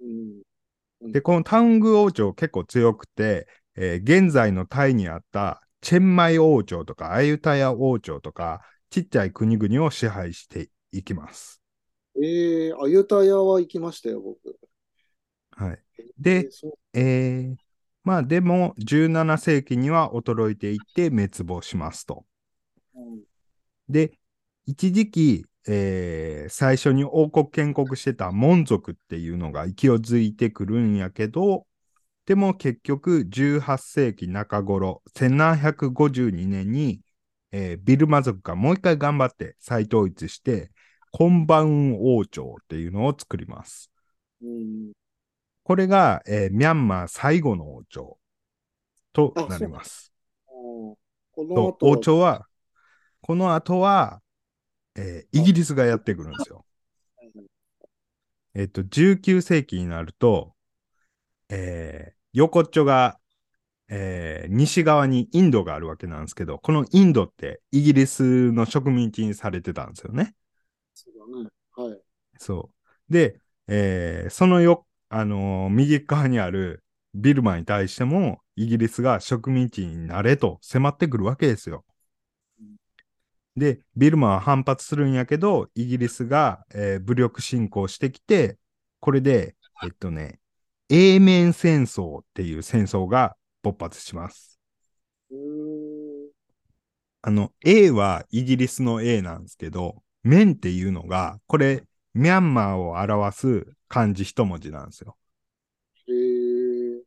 [0.00, 0.42] うん。
[1.12, 8.60] で、このタング王朝結構強くて、えー現在のタイにあったチェンマイ王朝とかアユタヤ王朝とか、
[8.90, 11.60] ちっちゃい国々を支配していきます。
[12.16, 14.58] えー、アユタヤは行きましたよ、僕。
[15.52, 15.78] はい。
[16.18, 16.48] で
[16.94, 17.56] えー
[18.04, 22.24] まあでも17世紀には衰えていって滅亡しますと。
[22.94, 23.24] うん
[23.88, 24.18] で、
[24.66, 31.66] 一時期、えー最初に王国建国してた門族っていうのが勢いづいてくるんやけど、
[32.26, 37.02] でも結局18世紀中頃、1752年に、
[37.52, 40.70] えービルマ族がもう一回頑張って再統一して、
[41.12, 43.90] コンバウン王朝っていうのを作ります。
[44.42, 44.92] うん。
[45.64, 48.18] これが、えーミャンマー最後の王朝
[49.12, 50.12] となります。
[50.46, 52.46] この王朝は、
[53.20, 54.20] この後は、
[54.94, 56.64] えーイギリスがやってくるんですよ。
[58.54, 60.54] えっと、19世紀になると、
[61.48, 63.18] えー横っちょが、
[63.88, 70.34] えー西側にインドがあるわけなんですけど、このインドってイギリスの植民地にされてたんですよね。
[70.94, 71.48] そうだね。
[71.90, 72.02] はい。
[72.38, 72.70] そ
[73.08, 73.12] う。
[73.12, 81.84] で、えーそのよ、あのー右側にあるビルマに対しても、イギリスが植民地になれと迫ってくるわけですよ。
[83.56, 88.58] で、ビルマは反発するんやけど、イギリスが、えー武力侵攻してきて、
[89.00, 90.40] これで、えっとね、
[90.88, 94.58] 英面戦争っていう戦争が勃発します。
[97.22, 105.16] あの、A はイギリスの A なんですけど、面っていうのが、これ、ミャンマーを表す漢字一文字なんですよ。
[106.08, 107.04] へえ。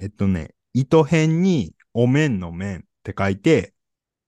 [0.00, 3.74] えっとね、糸辺にお面の面って書いて、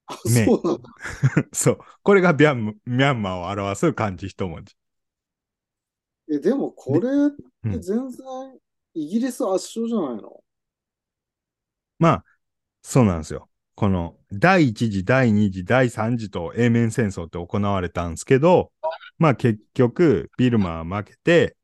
[0.06, 0.82] あ、ねそう。
[1.52, 1.78] そう。
[2.02, 4.76] これがミャンミャンマーを表す漢字一文字。
[6.28, 7.30] え、でもこれっ
[7.64, 8.26] うんて全然
[8.94, 10.42] イギリス圧勝じゃないの？
[11.98, 12.24] まあ、
[12.82, 13.50] そうなんですよ。
[13.74, 18.72] この第一次、第二次、第三次と英面戦争って行われたんですけど、
[19.18, 21.56] まあ結局、ビルマは負けて、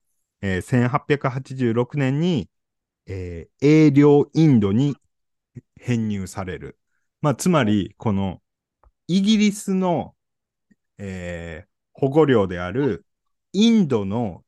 [0.42, 2.48] えー1886年に、
[3.06, 4.96] えー英領インドに
[5.80, 6.78] 編入される。
[7.22, 8.42] まあつまり、この
[9.08, 10.16] イギリスの、
[10.98, 13.06] えー保護領である
[13.52, 14.44] インドの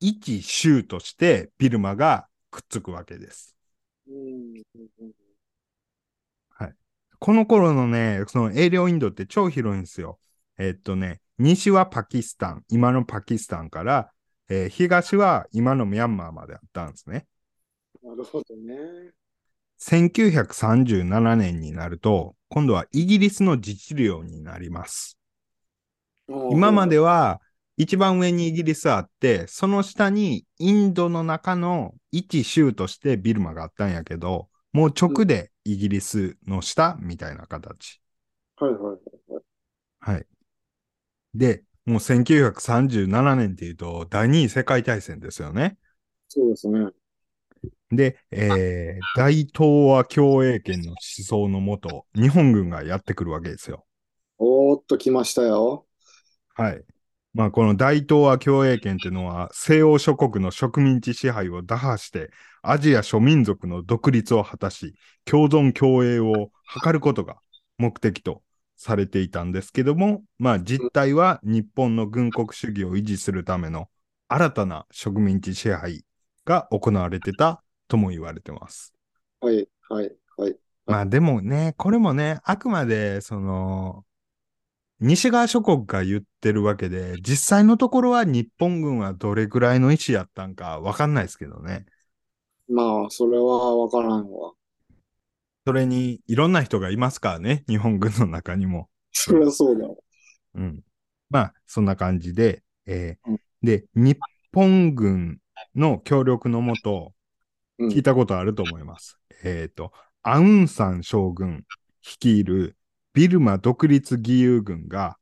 [0.00, 3.53] 一州としてビルマがくっつくわけです。
[4.06, 4.64] うん。
[7.24, 10.18] この頃のね、その英領インドって超広いんですよ。
[10.58, 14.10] えっとね、西はパキスタン、今のパキスタンから、
[14.50, 17.26] えー東は今のミャンマーまであったんですね。
[18.02, 19.12] なるほどね。
[19.78, 25.18] 1937年になると、今度はイギリスの自治領になります。
[26.28, 27.40] 今までは
[27.76, 38.00] 一番上にイギリスあって、その下にインドの中の一州としてビルマがあったんやけど、もう直でイギリスの下みたいな形。
[38.56, 39.44] はいはいはいはい。
[40.00, 40.26] はい。
[41.34, 43.06] で、もう1937
[43.36, 45.76] 年っていうと第二次世界大戦ですよね。
[46.28, 46.90] そうですね。
[47.90, 53.86] で、えー、大東亜共栄圏の思想のもと、日本軍がやってくるわけですよ。
[54.38, 55.86] おーっと来ましたよ。
[56.54, 56.84] はい。
[57.34, 62.30] まあ、この大東亜共栄圏っていうのは、西欧諸国の植民地支配を打破して、
[62.62, 64.94] アジア諸民族の独立を果たし、
[65.24, 67.38] 共存共栄を図ることが
[67.76, 68.42] 目的と
[68.76, 73.88] されていたんですけども、まあ、実態は日本の軍国主義を維持するための
[74.28, 76.04] 新たな植民地支配
[76.44, 78.94] が行われてたとも言われてます。
[79.40, 80.56] はいはいはい。
[80.86, 84.04] まあでもね、これもね、あくまで、その、
[85.00, 91.86] 西側諸国が言ってるわけで、実際のところは日本軍はどれぐらいの意思やったんかわかんないですけどね。
[92.68, 94.52] まあ、それはわからんわ。
[95.66, 98.88] それに、いろんな人がいますからね、日本軍の中にも。
[99.12, 99.94] そりゃそうだわ。
[100.54, 100.82] うん。
[101.30, 104.18] まあ、そんな感じで、えーうんで、日
[104.52, 105.38] 本軍
[105.74, 107.12] の協力のもと、
[107.78, 109.18] うん聞いたことあると思います。
[109.42, 109.90] えっ、と、
[110.22, 111.64] アウンサン将軍
[112.04, 112.76] 率いる
[113.14, 115.16] ビルマ独立義勇軍が、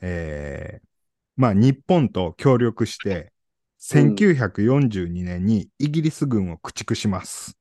[0.00, 0.86] えー
[1.36, 3.32] まあ、日本と協力して、
[3.78, 7.56] 1942年にイギリス軍を駆逐します。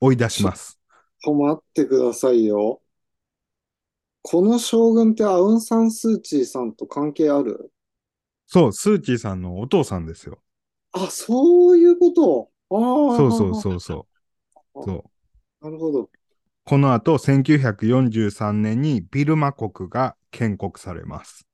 [0.00, 0.78] 追い出します。
[1.24, 2.80] 止まってくださいよ。
[4.22, 7.72] この将軍ってアウン・サン・スー・チーさんと関係ある
[8.46, 10.42] そう、スーチーさんのお父さんですよ。
[10.92, 12.50] あ、そういうこと。
[12.70, 13.16] ああ。
[13.16, 14.06] そうそうそうそ
[14.74, 14.84] う。
[14.84, 15.04] そ
[15.62, 15.64] う。
[15.64, 16.10] なるほど。
[16.64, 21.46] この後、1943年にビルマ国が建国されます。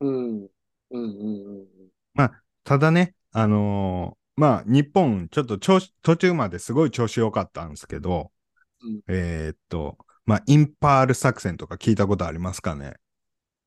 [0.00, 0.42] うん。
[0.42, 0.48] うん
[0.90, 1.04] うん
[2.16, 2.30] うん
[2.64, 8.32] ただね、あのーまあ、日本、ちょっと調子、途中まですごい調子良かったんですけど、
[8.82, 12.94] うんえーっと、まあ、インパール作戦とか聞いたことありますかね？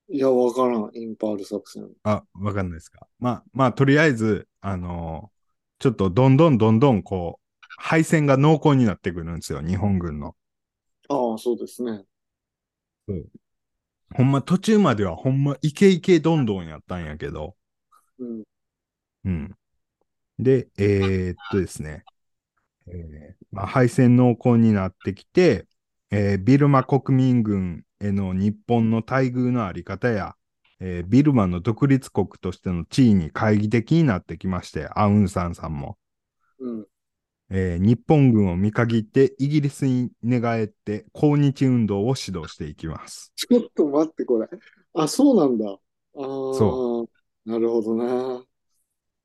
[0.09, 0.89] いや、わからん。
[0.93, 1.89] インパール作戦。
[2.03, 3.07] あ、わかんないですか？
[3.19, 5.37] まあ、まあ、とりあえず、あのー
[5.79, 10.35] ちょっとどんどんどんどんこう、敗戦が濃厚になってくるんですよ、日本軍の。
[11.37, 12.05] そうですね。
[14.15, 17.55] ほんま途中まではほんまイケイケどんどんやったんやけど、
[18.19, 18.43] うん。
[19.25, 19.57] うん。
[20.39, 22.05] で、えーっとですね、
[22.87, 25.67] えーまあ、敗戦濃厚になってきて、
[26.11, 30.35] えービルマ国民軍への日本の待遇のあり方や、
[30.79, 35.97] えービルマの独立国としての地位に懐疑的になってきまして、アウンサンさんも。
[36.59, 36.87] うん。
[37.49, 43.33] えー日本軍を見限ってイギリスに寝返って抗日運動を指導していきます。
[43.35, 44.47] ちょっと待って、これ。
[44.93, 45.65] あ、そうなんだ。
[45.71, 45.79] ああ、
[46.51, 46.81] そ
[47.45, 48.45] なるほどな。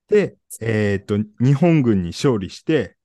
[0.09, 2.97] で、えーっと、日本軍に勝利して、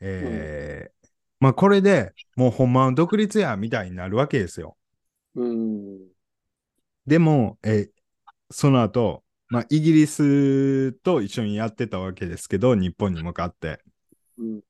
[0.00, 0.94] えー
[1.40, 4.78] まあこれでもうほんまの独立やみたいになるわけですよ。
[5.34, 6.14] うん。
[7.06, 7.90] でも、えー
[8.50, 13.80] その後、まあイギリスと一緒にやってたわけですけど、日本に向かって。
[14.38, 14.60] うん。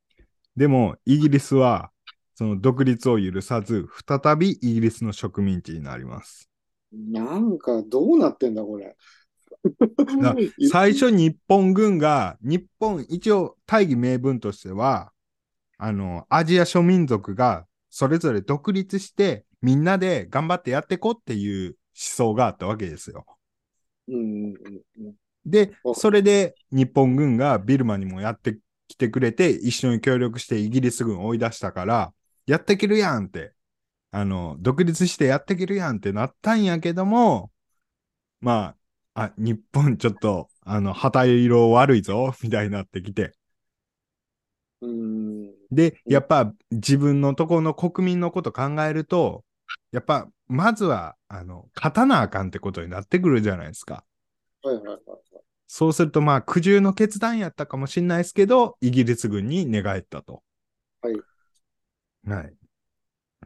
[0.57, 1.91] でも、イギリスは
[2.35, 6.51] その独立を許さず、再びイギリスの植民地になります。
[6.93, 8.97] なんか、どうなってんだ、これ。
[10.21, 10.35] だ
[10.71, 15.13] 最初日本軍が、日本、一応大義名分としては、
[15.79, 23.25] あの、アジア諸民族がそれぞれ独立して、みんなで頑張ってやっていこうっていう思想があったわけですよ。
[24.09, 25.15] うんうんうんうん。
[25.47, 28.59] でお、それで日本軍がビルマにもやって
[28.89, 32.15] きてくれて、一緒に協力してイギリス軍を追い出したから、
[32.47, 33.55] やっていけるやんって、
[34.13, 37.53] あの、独立してやっていけるやんってなったんやけども、
[38.41, 38.77] ま
[39.15, 43.35] あ、あ、日本ちょっと、あの、旗色悪いぞ、みたいになってきて。
[44.81, 45.55] うん。
[45.71, 49.45] で、やっぱ自分のところの国民のこと考えると、
[49.93, 54.05] やっぱ、まずは、あの、勝たなあかんってことになってくるじゃないですか。
[54.63, 55.34] はいはいはいはい。
[55.77, 60.45] そうすると、まあ、苦渋の決断やったかもしれないですけど、イギリス軍に寝返ったと。
[61.03, 61.15] はい。
[62.25, 62.55] はい。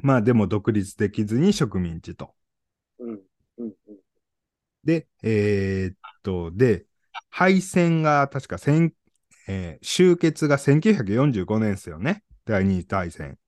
[0.03, 2.35] まあ、でも独立できずに植民地と。
[2.99, 3.15] うん。
[3.15, 3.21] うん。
[3.57, 3.75] うん。
[4.85, 6.85] で、えーっと、で、
[7.31, 8.93] 敗戦が確か千、
[9.47, 12.25] えー終結が1945年ですよね。
[12.45, 13.39] 第二次大戦。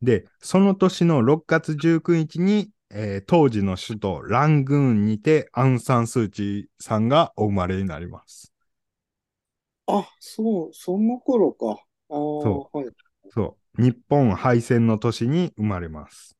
[0.00, 8.52] で、その年の6月19日に、えー当時の首都ラングーンにてアウン・サン・スー・チーさんがお生まれになります。
[9.86, 11.66] あ、そう、その頃か。
[12.10, 12.94] ああ、そはい。
[13.30, 13.82] そう。
[13.82, 16.36] 日本敗戦の年に生まれます。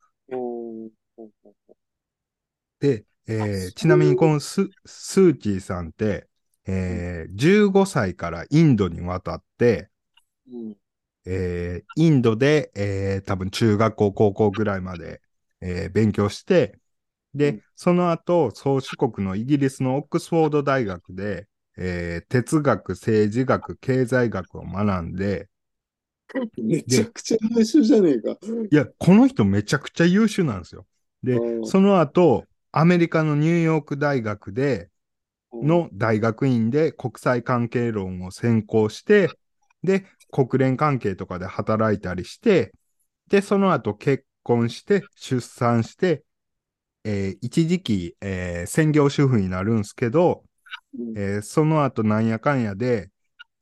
[2.80, 6.28] で、えあーちなみにこのススー・チーさんって、
[6.66, 9.90] えー15歳からインドに渡って、
[10.51, 10.76] うん。
[11.26, 15.20] えーインドで、えー多分中学校、高校ぐらいまで、
[15.61, 16.79] えー勉強して、
[17.35, 21.49] で、うんその後、宗主国のイギリスのオックスフォード大学で、
[21.79, 25.49] えー哲学、政治学、経済学を学んで、
[26.59, 28.37] めちゃくちゃ優秀じゃねえか。
[28.71, 30.87] いや、この人めちゃくちゃ優秀なんですよ。
[31.23, 34.91] でう、んその後、アメリカのニューヨーク大学で、
[35.63, 39.31] の大学院で国際関係論を専攻して、
[39.85, 42.75] で、国連関係とかで働いたりして、
[43.29, 46.24] で、その後結婚して、出産して、
[47.05, 50.45] えー一時期、えー専業主婦になるんですけど、
[50.99, 53.11] うん、えーその後なんやかんやで、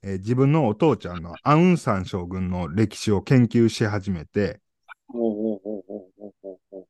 [0.03, 4.61] えー自分のお父ちゃんのアウンサン将軍の歴史を研究し始めて、
[5.09, 6.87] ほうほうほうほうほうほうほう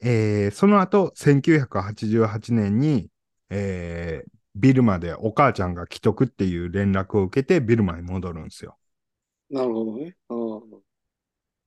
[0.00, 3.10] えーその後、1988年に、
[3.50, 8.76] えービルマでお母ちゃんが既得っていう連絡を受けてビルマに戻るんですよ。
[9.50, 10.16] なるほどね。
[10.28, 10.34] あ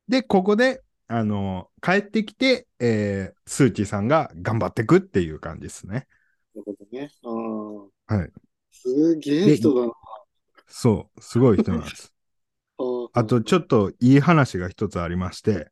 [0.08, 6.08] で、ここで、あの帰ってきて、えースーチーさんが頑張ってくっていう感じですね。
[6.56, 7.10] なるほどね。
[7.24, 7.96] ああ。
[8.08, 8.32] はい。
[8.72, 9.94] すげえ人だな。
[10.68, 12.14] そう、すごい人なんです。
[13.14, 15.72] あと、ちょっといい話が一つありまして、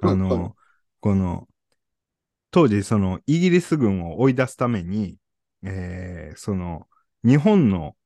[0.00, 0.56] あの、
[1.00, 1.48] この、
[2.50, 5.16] 当時、その、イギリス軍を追い出すために、
[5.62, 6.88] えーその、
[7.24, 7.96] 日本の、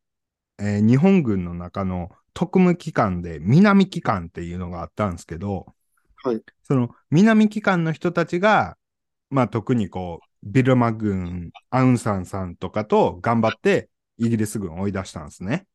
[0.58, 5.74] えー日本軍の中の特務機関で南機関っていうのがあったんですけど、
[6.22, 6.42] はい。
[6.62, 8.76] その南機関の人たちが、
[9.30, 15.66] まあ特にこう、ビルマ軍、アウンサンさんとかと頑張ってイギリス軍を追い出したんですね。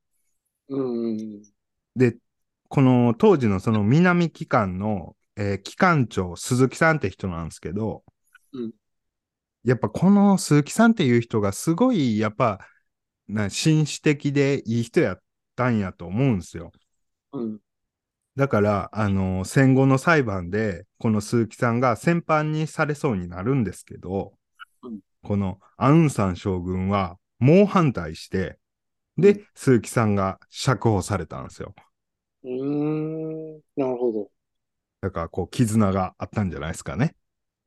[0.70, 1.56] うんうん。
[1.96, 2.18] で、
[2.70, 8.04] この当時のその南機関の、えー機関長、鈴木さんって人なんですけど、
[8.54, 8.74] うん
[9.64, 12.60] やっぱこの鈴木さんっていう人がすごい、やっぱ、
[13.28, 15.24] な紳士的でいい人やっ
[15.56, 16.72] たんやと思うんですよ。
[17.32, 17.60] うん。
[18.36, 24.34] だから、あの戦後の裁判で、この鈴木さんが戦犯にされそうになるんですけど、
[24.84, 28.60] うんこのアウンサン将軍は猛反対して、
[29.18, 31.74] で、うん鈴木さんが釈放されたんですよ。
[32.44, 33.54] うーん。
[33.76, 34.32] なるほど。
[35.02, 37.16] だから、こう、絆があったんじゃないですかね。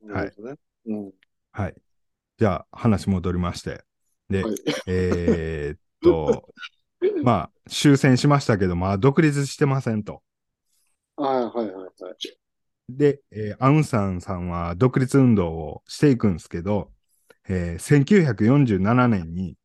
[0.01, 0.55] なるほどね。
[0.85, 1.11] うん。
[1.51, 1.75] はい。
[2.37, 3.83] じゃあ、話戻りまして。
[4.29, 4.55] で、はい。
[4.87, 6.53] えーっと、
[7.23, 10.21] まあ、終戦しましたけど、まあ、独立してませんと。
[11.19, 12.39] はいはいはいはい。
[12.89, 16.91] で、えーアウンサンさんは独立運動をしていくんですけど、
[17.47, 19.57] えー1947年に、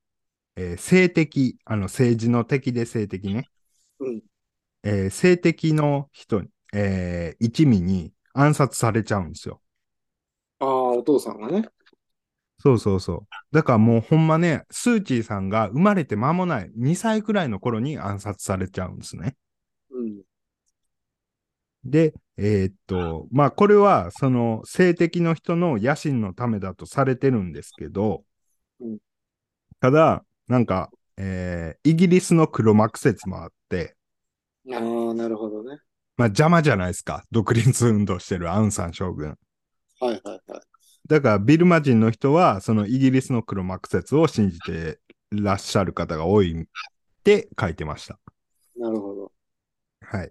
[0.56, 3.50] えー性的、あの政治の敵で性的ね、
[3.98, 4.22] うん。
[4.82, 6.42] えー性的の人、
[6.72, 9.60] えー一味に暗殺されちゃうんですよ。
[10.58, 11.68] ああ、お父さんがね。
[12.58, 13.26] そうそうそう。
[13.52, 19.36] だからもうほんまね、スーチーさんが生まれて間もない2歳くらいの頃に暗殺されちゃうんですね。
[19.90, 20.24] うん。
[21.84, 28.24] で、えーっと、まあこれはその性的の人の野心のためだとされてるんですけど、
[28.80, 28.98] うん
[29.80, 33.96] ただ、なんか、えーイギリスの黒幕説もあって、
[34.72, 34.76] あ
[35.10, 35.78] あ、なるほどね。
[36.16, 37.24] まあ邪魔じゃないですか。
[37.30, 39.36] 独立運動してるアウンサン将軍。
[40.00, 40.20] はいはい
[40.50, 40.60] はい。
[41.06, 44.98] だからビルマ人の人はそのイギリスの黒幕説を信じて
[45.30, 46.66] らっしゃる方が多いっ
[47.24, 48.18] て書いてました。
[48.76, 49.32] なるほど。
[50.00, 50.30] はい。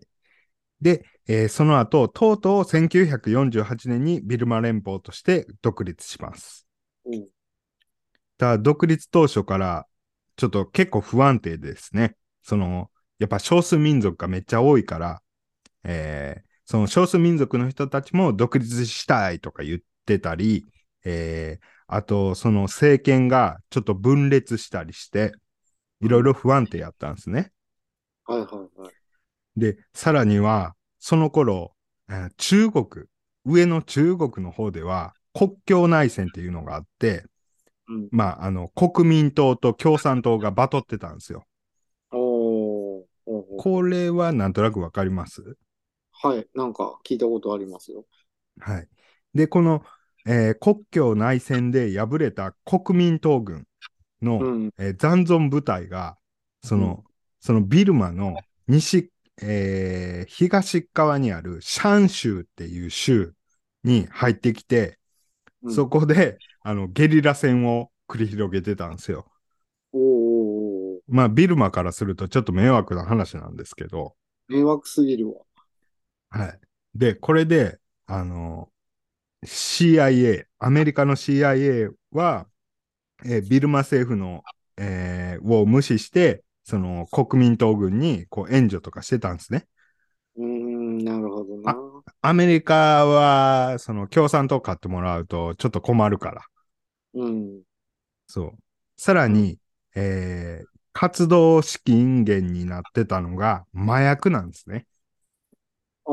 [0.81, 6.67] で、えーその後、とうとう1948年にビルマ連邦として独立します。
[7.05, 7.29] うん。
[8.37, 9.87] ただ、独立当初から
[10.35, 12.15] ちょっと結構不安定ですね。
[12.41, 15.21] その、やっぱ少数民族がめっちゃ多いから、
[15.83, 20.67] えーその少数民族の人たちも独立したいとか言ってたり、
[21.05, 25.33] えーあと、その政権がちょっと分裂したりして、
[26.01, 27.51] いろいろ不安定やったんですね。
[28.25, 28.93] はいはいはい。
[29.57, 30.75] で、さらには、
[31.05, 31.75] その頃、
[32.09, 32.85] えー中国、
[33.43, 37.25] 上の中国の方では国境内戦っていうのがあって、
[37.89, 38.07] うん。
[38.09, 41.43] まあ、あの、国民党と共産党がバトってたんですよ。
[42.11, 43.03] お
[43.57, 45.57] これはなんとなくわかります？
[46.13, 46.47] はい。
[46.55, 48.05] なんか聞いたことありますよ。
[48.61, 48.87] はい。
[49.33, 49.83] で、この、
[50.25, 53.67] えー国境内戦で敗れた国民党軍
[54.21, 54.73] の、うん。
[54.77, 56.15] えー残存部隊が、
[56.63, 57.03] その、
[57.41, 58.37] そのビルマの
[58.69, 59.09] 西、
[59.41, 63.33] えー東側にあるシャン州っていう州
[63.83, 64.99] に入ってきて、
[65.63, 69.31] うんそこで、あの、ゲリラ戦を繰り広げてたんですよ。
[71.07, 74.15] まあ、ビルマからするとちょっと迷惑な話なんですけど、
[74.47, 75.41] 迷惑すぎるわ。
[76.29, 76.59] はい。
[76.95, 78.71] で、これで、あの、
[79.45, 82.49] CIA、アメリカの CIA は、
[83.25, 84.43] えービルマ政府の、
[84.77, 89.67] えーを無視して、その国民党軍にこう援助とかしてたんですね。
[90.35, 91.75] うーん、なるほどな。
[92.21, 96.41] アメリカは、その共産党買ってもらうとちょっと困るから。
[97.13, 97.63] うん。
[98.27, 98.57] そう。
[98.97, 99.59] さらに、
[99.95, 104.85] えー活動資金源になってたのが麻薬なんですね。
[106.05, 106.11] あ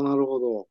[0.00, 0.68] あ、なるほど。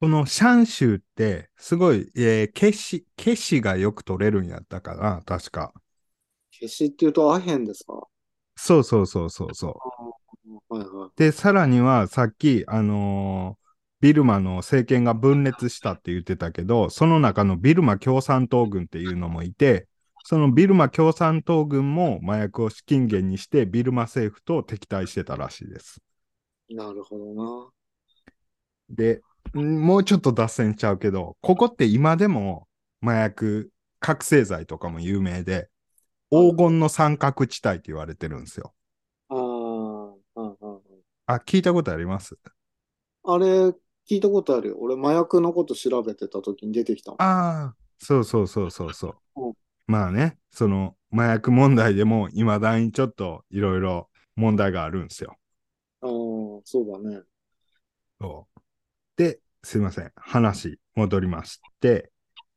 [0.00, 5.72] このシャン州って、すごい、えー、消し、消しがよく取れるんやったかな、確か。
[6.52, 8.06] 消しっていうとアヘンですか？
[8.56, 9.54] そうそうそうそう
[10.68, 11.10] はいはい。
[11.16, 13.62] で、さらには、さっき、あのー
[14.02, 19.86] ビルマの政権が分裂したって言ってたけど、その中のビルマ共産党軍っていうのもいて、
[20.24, 26.02] そのビルマ共産党軍も麻薬を資金源にして、ビルマ政府と敵対してたらしいです。
[26.68, 27.70] なるほどな。
[28.90, 29.20] で、
[29.54, 32.66] んもうちょっと脱線しちゃうけど、ここって今でも
[33.04, 35.68] 麻薬、覚醒剤とかも有名で、
[36.32, 38.74] 黄金の三角地帯って言われてるんですよ。
[39.28, 40.82] ああ、うんうんうん
[41.26, 42.36] あ、聞いたことあります？
[43.24, 43.74] あれ、聞
[44.16, 44.76] いたことあるよ。
[44.80, 47.22] 俺、麻薬のこと調べてた時に出てきたもん。
[47.22, 49.54] ああ、そうそうそうそうそううん。
[49.86, 55.36] まあね、その麻薬問題でも未だにちょっといろいろ問題があるんですよ。
[56.00, 56.08] ああ、
[56.64, 57.22] そうだね。
[58.20, 58.60] そう
[59.16, 60.12] で、すいません。
[60.16, 62.10] 話戻りまして、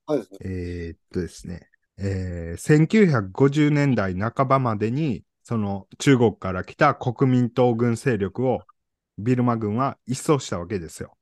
[0.07, 0.27] はいはい。
[0.41, 8.61] えーっとですね、えー1950年代半ばまでに、その中国から来た国民党軍勢力を
[9.17, 11.17] ビルマ軍は一掃したわけですよ。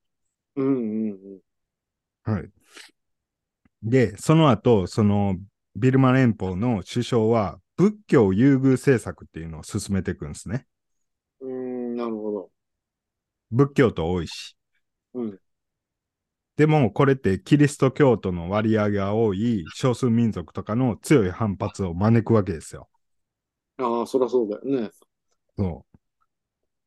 [0.55, 1.39] うんうんうん。
[2.23, 2.51] はい。
[3.83, 5.35] で、その後、その
[5.75, 10.65] ビルマ連邦の首相は仏教優遇政策っていうのを進めていくんですね。
[11.41, 12.51] うーん、なるほど。
[13.51, 14.57] 仏教徒多いし。
[15.13, 15.39] うん。
[16.55, 22.89] でも、これってキリスト教徒の割合が多い少数民族とかの強い反発を招くわけですよ。
[23.77, 24.91] ああ、そりゃそうだよね。
[25.57, 25.97] そう。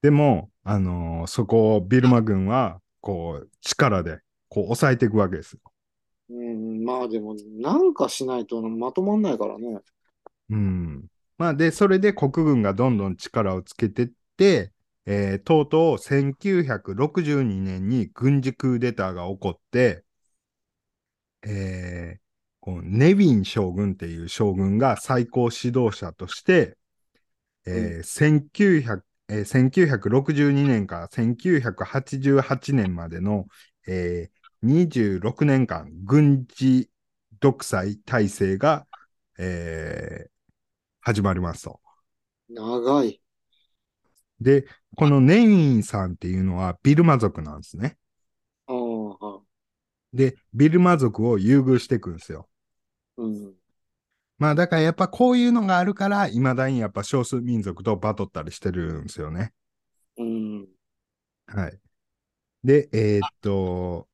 [0.03, 5.61] でも、あのーそこをビルマ軍は、こう、力で、こう、抑えていくわけですよ。
[6.29, 9.81] うん、まあでも、なんかしないとまとまんないからね。
[10.51, 11.09] うん。
[11.39, 14.73] まあ、で、それで国軍がどんどん力をつけてって、
[15.07, 20.05] えーとうとう1962年に軍事クーデターが起こって、
[21.43, 22.21] えー
[22.61, 26.77] こうネビン将軍っていう将軍が最高指導者として、
[27.67, 33.47] えー1900えー1962年から1988年までの、
[33.89, 36.91] えー26年間軍事
[37.41, 38.87] 独裁体制が、
[39.39, 40.31] えー
[41.03, 41.81] 始まりますと。
[42.49, 43.21] 長い。
[44.41, 47.99] で、このネビンさんっていうのはビルマ族なんですね。
[50.13, 52.49] で、ビルマ族を優遇していくんですよ。
[53.19, 53.23] い。
[53.23, 53.55] うん。
[54.39, 59.53] まあだからやっぱこういうのがあるから、未だにやっぱ少数民族とバトったりしてるんですよね。
[60.19, 60.67] うん。
[61.47, 61.79] はい。
[62.65, 64.09] で、えーっと、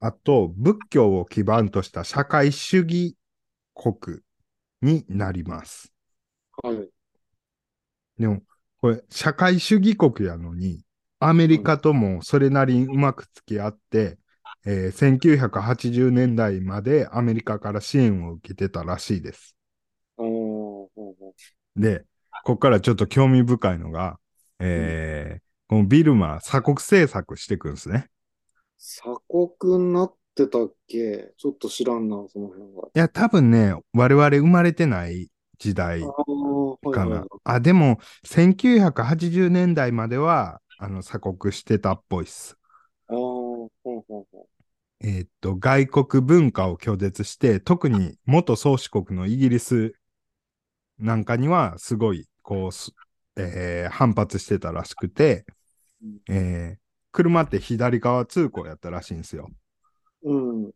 [0.00, 3.16] あと、仏教を基盤とした社会主義
[3.74, 4.20] 国
[4.80, 5.92] になります。
[6.62, 6.90] はい。
[8.18, 8.42] でも、
[8.82, 10.84] これ、社会主義国やのに、
[11.20, 14.18] アメリカともそれなりにうまく付き合って、
[14.66, 19.56] えー1980年代までアメリカから支援を受けてたらしいです。
[21.76, 22.00] で、
[22.44, 24.18] ここからちょっと興味深いのが、
[24.58, 28.10] えーこのビルマ鎖国政策していくんですね。
[28.78, 29.16] 鎖
[29.58, 31.32] 国になってたっけ？
[31.38, 32.90] ちょっと知らんな、その辺は。
[32.94, 35.30] いや、多分ね、我々生まれてない
[35.62, 36.14] 時代
[36.90, 37.28] かな。
[37.44, 42.58] あ、でも、1980年代までは、あの、鎖国してたっぽいっす。
[43.08, 44.48] ああ、ほうほうほ
[45.00, 49.94] えーっと、外国文化を拒絶して、特に元宗主国のイギリス
[50.98, 52.92] なんかには、すごい、こうす、
[53.36, 55.44] えー反発してたらしくて、
[56.02, 56.80] うんえー
[57.12, 59.50] 車って左側通行やったらしいんですよ。
[60.22, 60.30] う。
[60.32, 60.72] うん。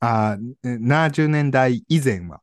[0.00, 2.42] あー、70年代以前は。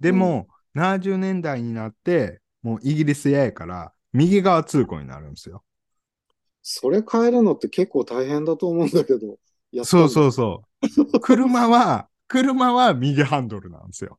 [0.00, 5.64] でも、70年代になって、もうイギリスややから、右側通行になるんですよ。
[6.62, 9.38] それ変えるのって結構大変だと思うんだけど。
[9.84, 10.64] そうそうそ
[11.14, 11.20] う。
[11.20, 14.18] 車は、車は右ハンドルなんですよ。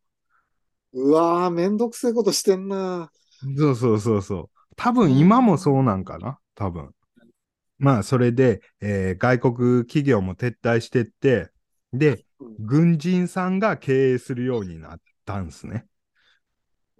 [0.94, 3.12] うわー、めんどくせえことしてんな。
[3.58, 4.50] そうそうそうそう。
[4.76, 6.40] 多分今もそうなんかな？
[6.56, 6.92] 多分。
[7.80, 11.52] まあ、それで、えー外国企業も撤退してって、
[11.94, 15.88] で、うん軍人さんが経営するようになったんですね。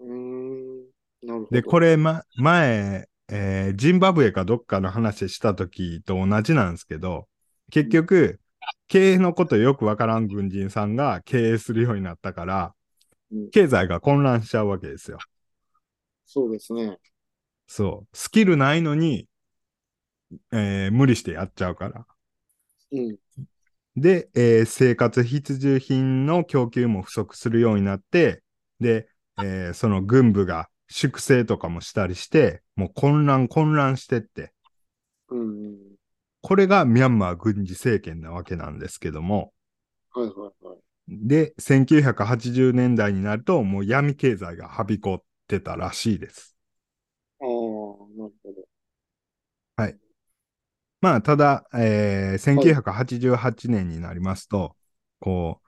[0.04, 0.90] うーん。
[1.22, 1.60] なるほど。
[1.60, 7.28] で、これ、ま、前、えージンバブエかどっかの話した時と同じなんですけど、
[7.70, 8.40] 結局、
[8.88, 12.74] 経営のことよくわからん軍人さんが経営するようになったから
[13.30, 15.18] うん、経済が混乱しちゃうわけですよ。
[16.26, 16.98] そうですね。
[17.66, 18.16] そう。
[18.16, 19.28] スキルないのに、
[20.52, 22.06] えー無理してやっちゃうから。
[22.90, 23.18] うん。
[23.96, 28.42] で、えー生活必需品の供給も不足するようになって、
[28.80, 29.08] で、
[29.38, 34.52] えーその軍部が粛清とかもしたりして、もう混乱混乱してって、
[35.28, 35.96] うん。
[36.42, 39.52] これがミャンマー軍事政権なわけなんですけども、
[40.12, 40.94] はいはいはい。
[41.08, 46.56] で、1980年代になると、もう闇経済がはびこってたらしいです。
[47.40, 48.66] ああ、なるほど。
[51.00, 54.76] まあ、ただ、えー1988年になりますと、
[55.20, 55.63] こう、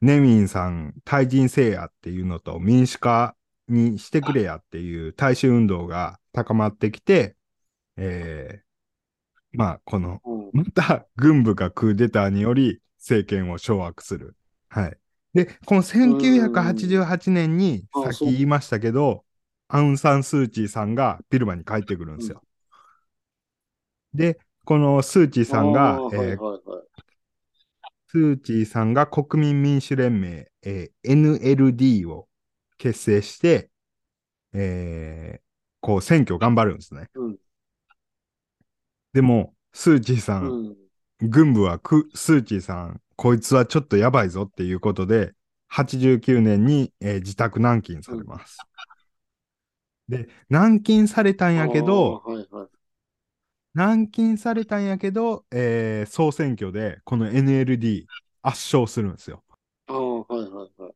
[0.00, 3.36] ネミンさん、対人制やっていうのと民主化
[3.68, 7.36] にしてくれやっていう大衆運動が高まってきて、
[7.96, 8.68] えー
[9.52, 10.50] まあ、この、うん。
[10.52, 14.36] また軍部がクーデターにより政権を掌握する。
[14.68, 14.96] はい。
[15.34, 19.24] で、この1988年に、さっき言いましたけど、
[19.68, 22.42] アウン・サン・スー・チーさんがビルマに帰ってくるんですよ。
[24.14, 26.87] で、このスー・チーさんがあ、ーえーはいはいはい。
[28.08, 32.26] スー・チーさんが国民民主連盟、えー NLD を
[32.78, 33.70] 結成して、
[34.54, 35.42] えー
[35.80, 37.08] こう選挙頑張るんですね。
[37.14, 37.38] うん。
[39.12, 40.76] でも、スー・チーさん、うん。
[41.20, 45.34] 軍部はクスー・チーさん、こいつはちょっとやばいぞっていうことで、
[45.68, 48.58] 89年に、えー自宅軟禁されます。
[50.08, 52.77] で、軟禁されたんやけど、はいはい。
[53.78, 58.06] 軟禁されたんやけど、えー総選挙でこの NLD
[58.42, 59.44] 圧勝するんですよ。
[59.86, 60.94] ああ、はいはいはい。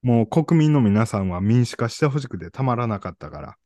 [0.00, 3.56] もう国民の皆さんは民主化してほしくてたまらなかったから。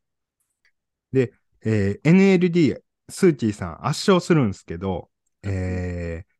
[1.13, 1.33] で、
[1.65, 5.09] えー NLD、スー・チーさん圧勝するんですけど、
[5.45, 6.37] えー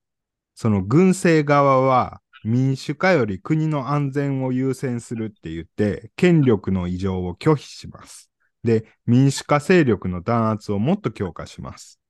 [0.55, 8.31] その軍政側は民主化より国の安全を優先するって言って、権力の異常を拒否します。
[8.67, 12.01] で、民主化勢力の弾圧をもっと強化します。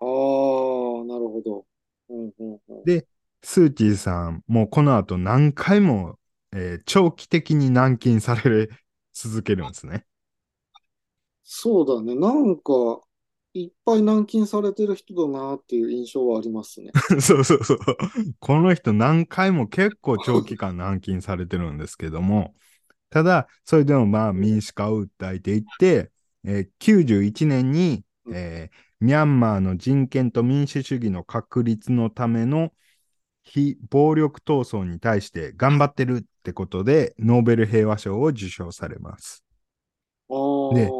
[0.00, 1.66] ああ、なるほど。
[2.10, 2.84] うんうんうん。
[2.84, 3.06] で
[3.42, 6.18] スー・チーさん、もうこの後何回も、
[6.52, 8.68] えー長期的に軟禁され
[9.12, 10.06] 続けるんですね。
[11.44, 12.14] そうだね。
[12.16, 13.00] なんか、
[13.54, 16.94] いっぱい軟禁されてる人だなっていう印象はありますね。
[17.20, 17.78] そうそうそう。
[18.40, 22.54] この人何回も結構長期間軟禁されてるんですけども、
[23.12, 26.10] ただ、それでもまあ民主化を訴えていって、
[26.44, 32.72] えー91年に、えーミャンマーの人権と民主主義の確立のための
[33.44, 39.44] 非暴力闘争に対して頑張ってるってことで、ノーベル平和賞を受賞されます。
[40.70, 40.96] で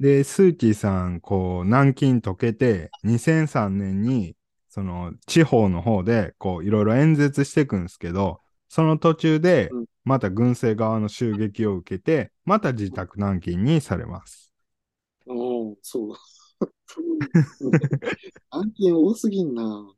[0.00, 4.36] で、スー・チーさん、こう、軟禁解けて、2003年に、
[4.68, 14.52] その、地方の方で、こう、いろいろ演説していくんですけど、その途中でうん、また軍政側の襲撃を受けて、また自宅軟禁にされます。
[15.26, 16.14] うん、そう。
[18.50, 19.92] 軟禁多すぎんな。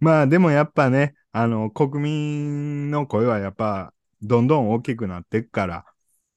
[0.00, 5.84] まあ、でもやっぱね、あの、国民の声はやっぱ、どんどん大きくなっていくから、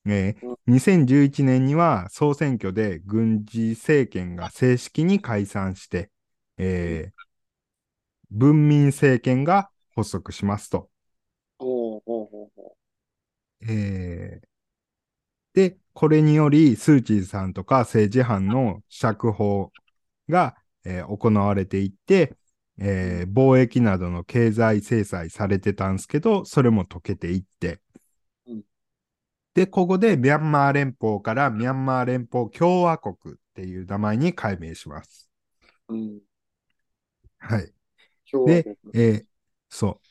[0.05, 6.11] えー2011年には総選挙で軍事政権が正式に解散して、
[6.57, 7.29] えー
[8.31, 10.89] 文民政権が発足しますと。
[13.61, 14.49] えー
[15.53, 19.71] で、これにより、スー・チーさんとか政治犯の釈放
[20.29, 20.55] が、
[20.85, 22.37] えー行われていって、
[22.79, 27.81] えー貿易などの経済制裁されてたんですけど、それも解けていって、
[28.45, 28.63] うん
[29.53, 35.29] で、ここでミャンマー連邦からミャンマー連邦共和国っていう名前に改名します。
[35.89, 35.93] う。
[35.93, 36.21] うん。
[37.39, 37.73] はい。
[38.45, 39.27] で、えー
[39.69, 40.01] そ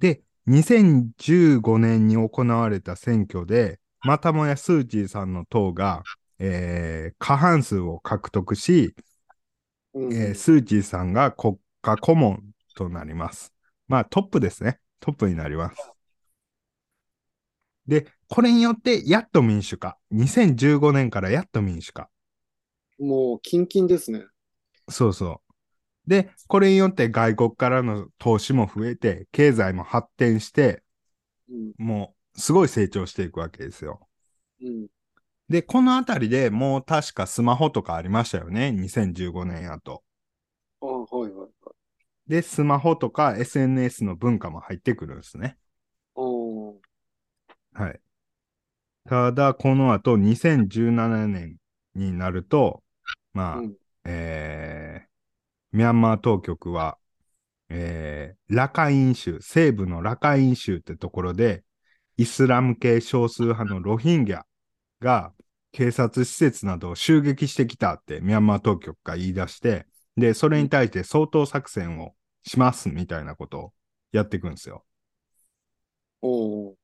[0.00, 0.02] う。
[0.02, 6.02] で、2015年に行われた選挙で、またもやスー・チーさんの党が、
[6.38, 8.94] えー過半数を獲得し、
[9.94, 12.42] うんえースー・チーさんが国家顧問
[12.74, 13.52] となります。
[13.88, 14.78] まあトップですね。
[15.00, 15.92] トップになります。
[17.86, 19.96] で、これによってやっと民主化。
[20.10, 22.10] 2015年からやっと民主化。
[23.00, 24.24] もう、キンキンですね。
[24.90, 25.47] そうそう。
[26.08, 30.84] で、これによって外国からの投資も増えて、経済も発展して、
[31.48, 31.72] うん。
[31.78, 34.08] もうすごい成長していくわけですよ。
[34.60, 34.88] うん。
[35.50, 38.72] で、このあたりでもう確かスマホとかありましたよね。
[38.72, 40.02] 2015年やと。
[40.80, 41.50] ああ、はいはいはい。
[42.28, 45.58] で、スマホとか SNS の文化も入ってくるんですね。
[46.14, 46.88] ああ、
[47.72, 48.00] はい。
[49.06, 51.56] ただ、この後、2017年
[51.94, 52.82] になると、
[53.32, 53.76] まあ、うん。
[54.04, 55.07] えー
[55.72, 56.98] ミャンマー当局は、
[57.68, 61.64] えーラカイン州、西部のラカイン州ってところで、
[62.16, 64.42] イスラム系少数派のロヒンギャ
[65.00, 65.32] が
[65.72, 73.72] 警察施設などを襲撃してきたってミャンマー当局が言い出して、で、それに対して掃討作戦をしますみたいなことを
[74.12, 74.84] やっていくんですよ。
[76.22, 76.74] おー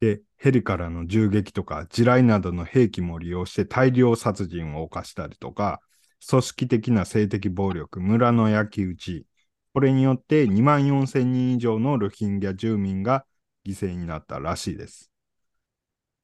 [0.00, 5.80] で、ヘリからの銃撃とか地雷などの兵器も利用して大量殺人を犯したりとか、
[6.28, 9.26] 組織的な性的暴力、村の焼き討ち、
[9.72, 13.24] これによって2万4千人以上のロヒンギャ住民が
[13.66, 15.10] 犠牲になったらしいです。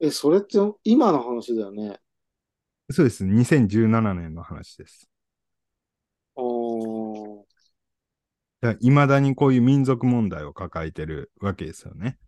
[0.01, 1.99] え、それって今の話だよね？
[2.90, 3.24] そうです。
[3.24, 5.09] 2017年の話です。
[6.36, 7.47] あー
[8.80, 12.18] いまだにこういう民族問題を抱えてるわけですよね。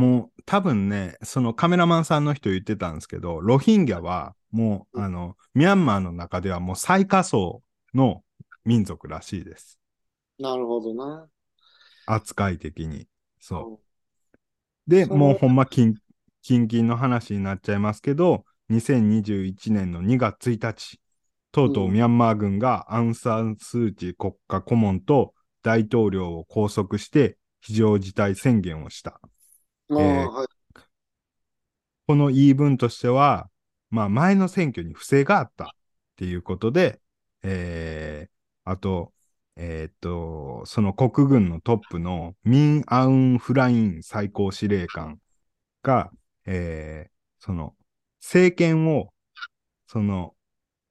[0.00, 8.22] もう多分ね、そのカメラマンさんの人言ってたんですけど、ロヒンギャはもう、あの、ミャンマーの中ではもう最下層の
[8.64, 9.78] 民族らしいです。
[10.38, 11.28] なるほどな。
[12.06, 13.08] 扱い的に。
[13.40, 13.74] そう。
[13.74, 14.38] う
[14.86, 15.94] で、もうほんま近、
[16.40, 20.98] 近々の話になっちゃいますけど、2021年の2月1日、
[21.52, 29.20] とうとううんミャンマー軍がアウン・サン・スー・チー国家顧問と大統領を拘束して非常事態宣言をした。
[29.90, 29.96] えー
[30.30, 30.60] はい。
[32.06, 33.48] この言い分としては、
[33.90, 35.68] まあ前の選挙に不正があったっ
[36.16, 37.00] ていうことで、
[37.42, 39.12] えー、あと、
[39.56, 45.18] えーっと、その国軍のトップのミン・アウン・フライン最高司令官
[45.82, 46.10] が、
[46.46, 47.10] えー
[47.42, 47.74] その
[48.20, 49.14] 政権を、
[49.86, 50.34] その、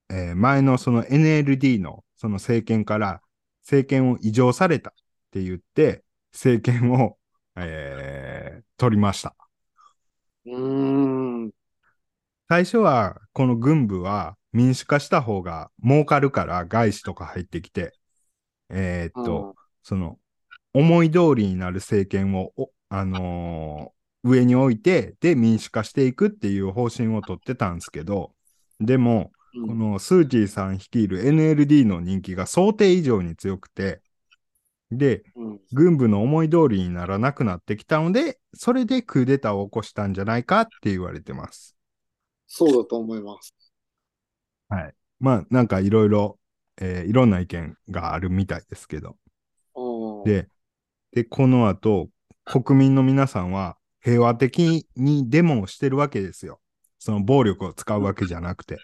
[0.10, 3.22] えー前のその NLD のその政権から
[3.64, 4.94] 政権を移譲されたっ
[5.32, 7.19] て言って、政権を、
[7.56, 9.36] えー取りました。
[10.46, 11.52] うーん。
[12.48, 17.94] 最初は、この軍部は民主化した方が儲かるから外資とか入ってきて、
[18.70, 20.18] えーっと、その、
[20.74, 28.34] 思い通りになる政権を、おあのー上に置いて、で、民主化していくっていう方針を取ってたんですけど、
[28.82, 34.02] でも、うん、このスー・チーさん率いる NLD の人気が想定以上に強くて、
[34.92, 35.60] で、うん。
[35.72, 41.76] 軍部の思い通りにならなくなってきたので、それでクーデターを起こしたんじゃないかって言われてます。
[42.48, 43.54] そうだと思います。
[44.70, 44.94] はい。
[45.20, 46.40] まあ、なんかいろいろ、
[46.82, 49.18] えーいろんな意見があるみたいですけど。
[50.26, 50.50] で、
[51.12, 52.10] で、この後、
[52.46, 56.60] 国民の皆さんは平和的にデモをしてるわけですよ。
[56.98, 58.78] その暴力を使うわけじゃなくて。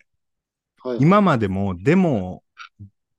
[0.84, 2.44] はい、今までもデモを、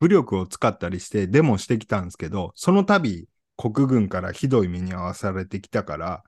[0.01, 3.27] 武力を使ったりしてデモしてきたんですけど、その度
[3.57, 6.23] 国軍からひどい目に遭わされてきたから、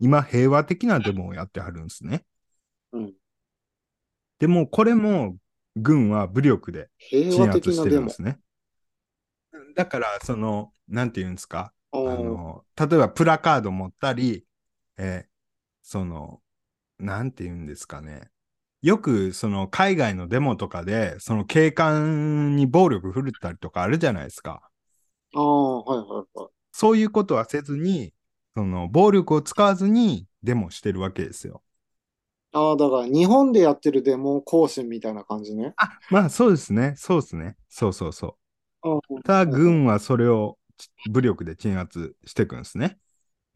[0.00, 2.24] 今平和的なデモをやってはるんですね。
[2.92, 3.12] うん、
[4.38, 5.36] でもこれも
[5.76, 8.12] 軍は武力で平鎮圧してるんで。
[8.12, 8.38] すね。
[9.74, 14.44] だから、その、なんていうんですか、あの、例えばプラカード持ったり、
[14.98, 15.32] えー
[15.84, 16.40] その、
[16.98, 18.30] なんていうんですかね。
[18.82, 24.68] よく、その、海外のデモとかで、その警官に暴力振るったりとかあるじゃないですか。
[25.34, 26.52] ああ、はいはいはい。
[26.72, 28.12] そういうことはせずに、
[28.54, 31.62] その、暴力を使わずにデモしてるわけですよ。
[32.52, 35.74] ああ、だから日本でやってるデモ行進みたいな感じね。
[35.76, 36.94] あ、まあそうですね。
[36.96, 37.56] そうですね。
[37.68, 38.38] そうそうそう。
[38.86, 42.98] あただ、軍はそれをち武力で鎮圧していくんですね。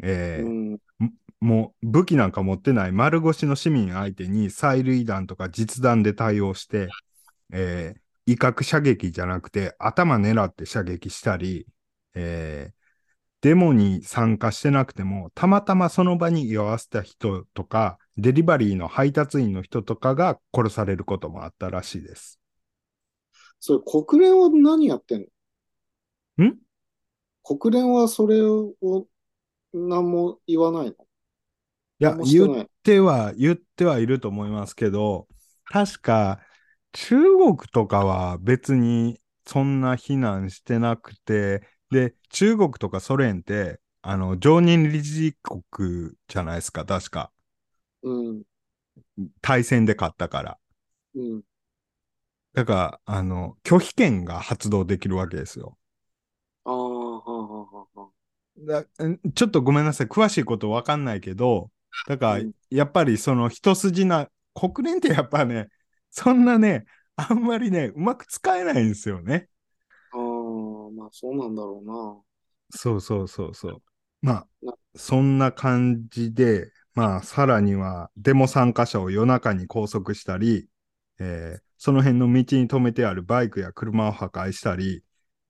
[0.02, 0.54] えー
[1.00, 6.88] うん、もう武器なんか持ってない丸腰の市民相手に催涙弾とか実弾で対応して、
[7.52, 11.66] えー威嚇射撃じゃなくて頭狙って射撃したり、
[12.14, 12.76] えー
[13.42, 22.40] デモに参加してなくても、たまたまその場に居合わせた人とか、デリバリーの配達員の人とかが殺されることもあったらしいです。
[23.60, 25.26] それ国連は何やってん
[26.38, 26.46] の？
[26.46, 26.56] ん？
[27.44, 28.74] 国連はそれを
[29.72, 30.92] 何も言わないの？
[30.92, 30.96] い
[31.98, 32.66] や言っ。
[32.82, 35.28] ては、言ってはいると思いますけど、
[35.64, 36.40] 確か
[36.92, 47.32] 中国とかは別にそんな非難してなくて、で、中国とかソ連って、あの、常任理事国じゃないですか、確か。
[48.02, 48.42] うん、
[49.40, 50.58] 対戦で勝ったから。
[51.14, 51.42] うん。
[52.54, 55.76] だから、あの、拒否権が発動できるわけですよ。
[56.64, 58.26] ああ、はあ、はあ、はあ
[59.34, 61.70] ちょっとごめんなさい、詳しいことわかんないけど、
[62.04, 65.68] だから、うんやっぱりその一筋な、国連ってやっぱね、
[66.10, 66.84] そんなね、
[67.16, 69.48] あんまりね、うまく使えないんですよね。
[70.10, 72.20] ああ、まあそうなんだろうな。
[72.70, 73.82] そうそうそうそう。
[74.22, 74.32] ま
[74.62, 80.68] なあ、そんな感じで、まあ、さらにはデモ参加者を夜中に拘束したり、
[81.18, 85.04] えーその辺の道に止めてあるバイクや車を破壊したり、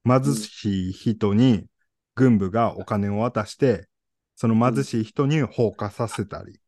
[0.05, 1.67] 貧しい人に
[2.17, 3.87] 軍部がお金を渡して、
[4.37, 6.61] その貧しい人に放火させたり、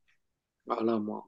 [0.68, 1.22] あらまあ。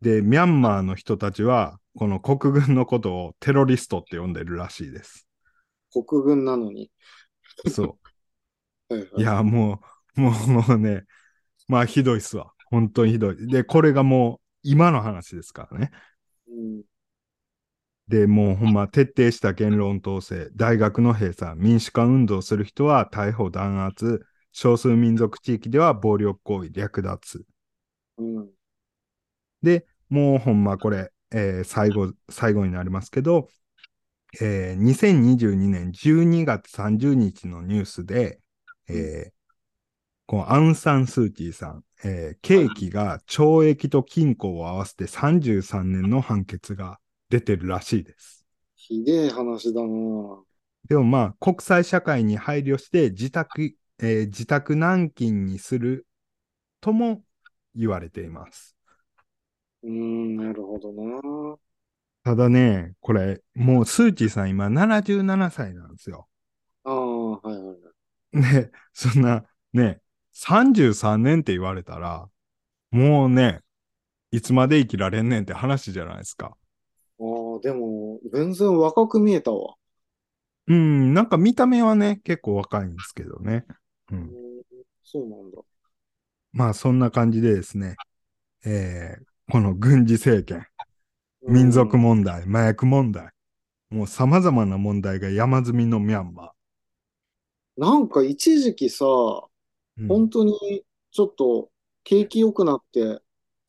[0.00, 5.28] で、ミャンマーの人たちは、この国軍のことをテロリストって呼んでるらしいです。
[5.90, 6.90] 国軍なのに。
[7.68, 7.98] そ。
[8.90, 9.80] はいはいういや、も
[10.16, 10.32] う、も
[10.68, 11.04] うね、
[11.68, 12.52] まあひどいっすわ。
[12.70, 13.46] 本当にひどい。
[13.46, 15.90] で、これがもう今の話ですからね。
[16.48, 16.82] うん、
[18.08, 27.44] で、もうほんま徹底した言論統制、大学の閉鎖、民主化運動する人は逮捕弾圧、少数民族地域では暴力行為、略奪。
[28.16, 28.50] うん、
[29.62, 33.48] で、もうほんまこれ、えー最後、最後になりますけど、
[34.40, 38.40] えー2022年12月30日のニュースで、
[38.88, 39.34] えー
[40.26, 47.00] このアウン・サン・スー・チーさん、えー刑期が懲役と禁錮を合わせて33年の判決が
[47.30, 48.46] 出てるらしいです。
[48.76, 50.44] ひでえ話だな。
[50.88, 56.06] でもまあ、国際社会に配慮して自宅、えー自宅軟禁にする
[56.80, 57.24] とも
[57.74, 58.76] 言われています。
[59.82, 61.58] うーん、なるほどな。
[62.24, 66.28] ただね、これ、もうスー・チーさん今77歳なんですよ。
[66.84, 67.94] ああ、はいはいはい。
[68.32, 70.00] ね、そんな、ね、
[70.32, 72.28] 33年って言われたら、
[72.90, 73.62] もうね、
[74.32, 76.56] いつまで生きられんねんって話じゃないですか。
[77.18, 77.24] あ
[77.56, 79.74] あ、でも、全然若く見えたわ。
[80.66, 83.66] うん、なんか見た目はね、結構若いんですけどね。
[84.10, 84.22] う、うん。
[84.22, 84.30] ん、
[85.02, 85.58] そうなんだ。
[86.52, 87.96] まあそんな感じでですね、
[88.64, 90.66] えーこの軍事政権、
[91.46, 93.28] 民族問題、麻薬問題、
[93.90, 96.52] もう様々な問題が山積みのミャンマ
[97.76, 100.02] なんか一時期さ、ー。
[100.02, 100.08] うん。
[100.08, 101.70] 本当にちょっと
[102.04, 103.20] 景気良くなって、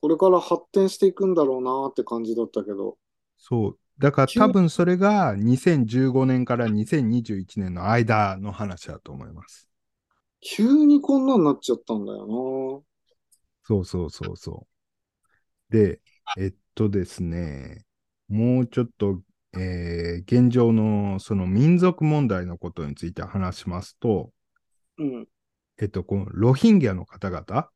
[0.02, 2.98] これから発展していくんだろうなって感じだったけど、
[3.38, 3.80] そう。
[3.98, 9.70] だから多分それが2015年から2021年の間の話だと思います。
[10.48, 12.84] 急にこんなになっちゃったんだよ
[13.64, 14.68] そうそうそうそ
[15.72, 15.74] う。
[15.74, 16.00] で、
[16.38, 17.84] えっとですね、
[18.28, 19.22] もうちょっと、
[19.58, 24.32] えー現状のその民族問題のことについて話しますと、
[24.98, 25.06] な。
[25.06, 25.28] うん、
[25.80, 27.70] えっと、このロヒンギャの方々、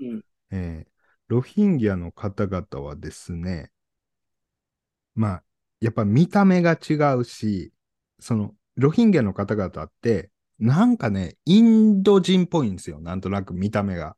[0.00, 0.92] うん、えー
[1.28, 3.70] ロヒンギャの方々はですね、
[5.14, 5.42] まあ、
[5.80, 7.72] やっぱ見た目が違うし、
[8.20, 10.31] その、ロヒンギャの方々って、
[10.62, 13.00] なんかね、インド人っぽいんですよ。
[13.00, 14.16] なんとなく見た目が。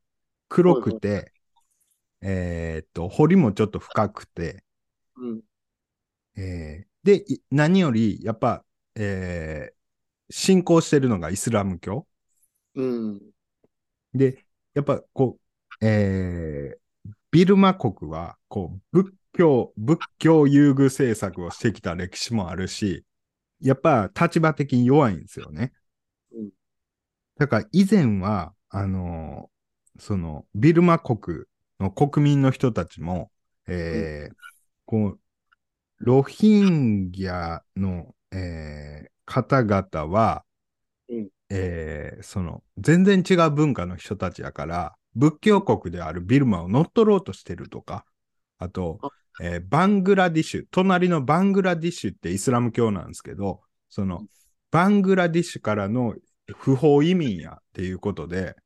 [0.49, 1.33] 黒くて、
[2.23, 4.65] えーっと、彫りもちょっと深くて、
[5.17, 5.43] うん。
[6.37, 8.65] えーで、い何より、やっぱ、
[8.95, 9.75] えー
[10.31, 12.07] 信仰してるのがイスラム教。
[12.75, 13.35] うん。
[14.15, 15.39] で、やっぱこ
[15.81, 16.79] う、えー
[17.31, 23.05] ビルマ国は、こう、仏教、仏教優遇政策をしてきた歴史もあるし、
[23.61, 25.73] やっぱ立場的に弱いんですよね。
[27.39, 31.45] うんだから以前は、あのーその、ビルマ国
[31.79, 33.31] の国民の人たちも、
[33.69, 34.35] えー
[34.87, 35.21] こう、
[36.01, 40.45] ロヒンギャの、えー方々は、
[41.09, 41.31] うん。
[41.51, 48.05] えーその、全然違う文化の人たちやから、仏教国であるビルマを乗っ取ろうとしてるとか、
[48.59, 54.25] あとあ、えーバングラディッシュ、隣のバングラディッシュってイスラム教なんですけど、その、
[54.71, 56.15] バングラディッシュからの
[56.53, 58.57] 不法移民やっていうことで、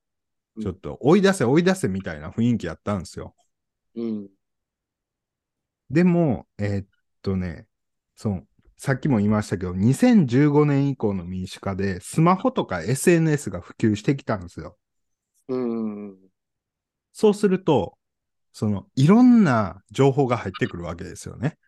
[0.56, 3.34] うんちょっと追い出せ追い出せみたいな雰囲気やったんですよ。
[3.94, 4.28] うん。
[5.90, 6.86] でも、えーっ
[7.22, 7.66] とね、
[8.14, 14.76] そう、さっきも言いましたけど、2015年以降の民主化で、スマホとか SNS が普及してきたんですよ。
[15.48, 16.30] うん。
[17.12, 17.98] そうすると、
[18.52, 21.58] その、いろんな情報が入ってくるわけですよね。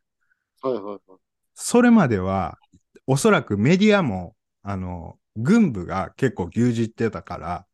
[0.63, 1.21] はいはいはい。
[1.55, 2.59] それまでは、
[3.07, 7.67] おそらくメディアも、あの、軍部が結構牛耳ってたから、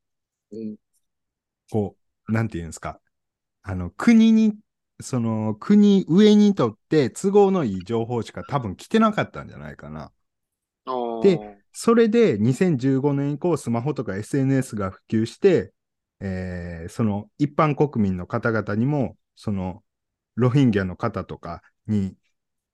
[0.51, 0.77] うん。
[1.71, 1.97] こ
[2.29, 3.01] う、なんていうんですか。
[3.63, 4.55] あの、国に、
[5.01, 10.13] その、国上にとって都合のいい情報しか多分来てなかったんじゃないかな。
[11.21, 11.43] で、
[11.73, 15.73] それで2015年以降スマホとか SNS が普及して、
[16.21, 19.83] えーその一般国民の方々にも、その
[20.37, 22.17] ロヒンギャの方とかに、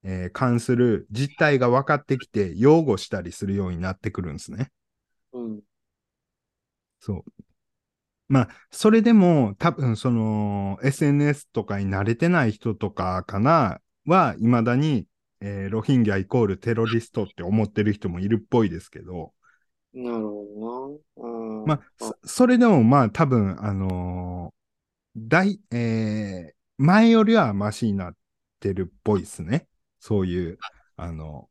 [0.04, 4.70] えー関する実態が分かってきて、擁護したりするようになってくるんですね。
[5.32, 5.62] うん。
[7.00, 7.42] そう。
[8.28, 15.06] まあ、それでも多分その SNS とかに慣れてない人とかかな、は未だに、
[15.40, 19.32] えーロヒンギャイコールテロリストって思ってる人もいるっぽいですけど、
[19.94, 21.28] なるほどな。
[21.28, 21.74] うん。
[21.74, 24.56] まあ、そそれでもまあ多分、あのー
[25.16, 28.16] 大、えー前よりはマシになっ
[28.60, 29.68] てるっぽいですね。
[30.00, 30.60] そういう、
[30.96, 31.48] あの、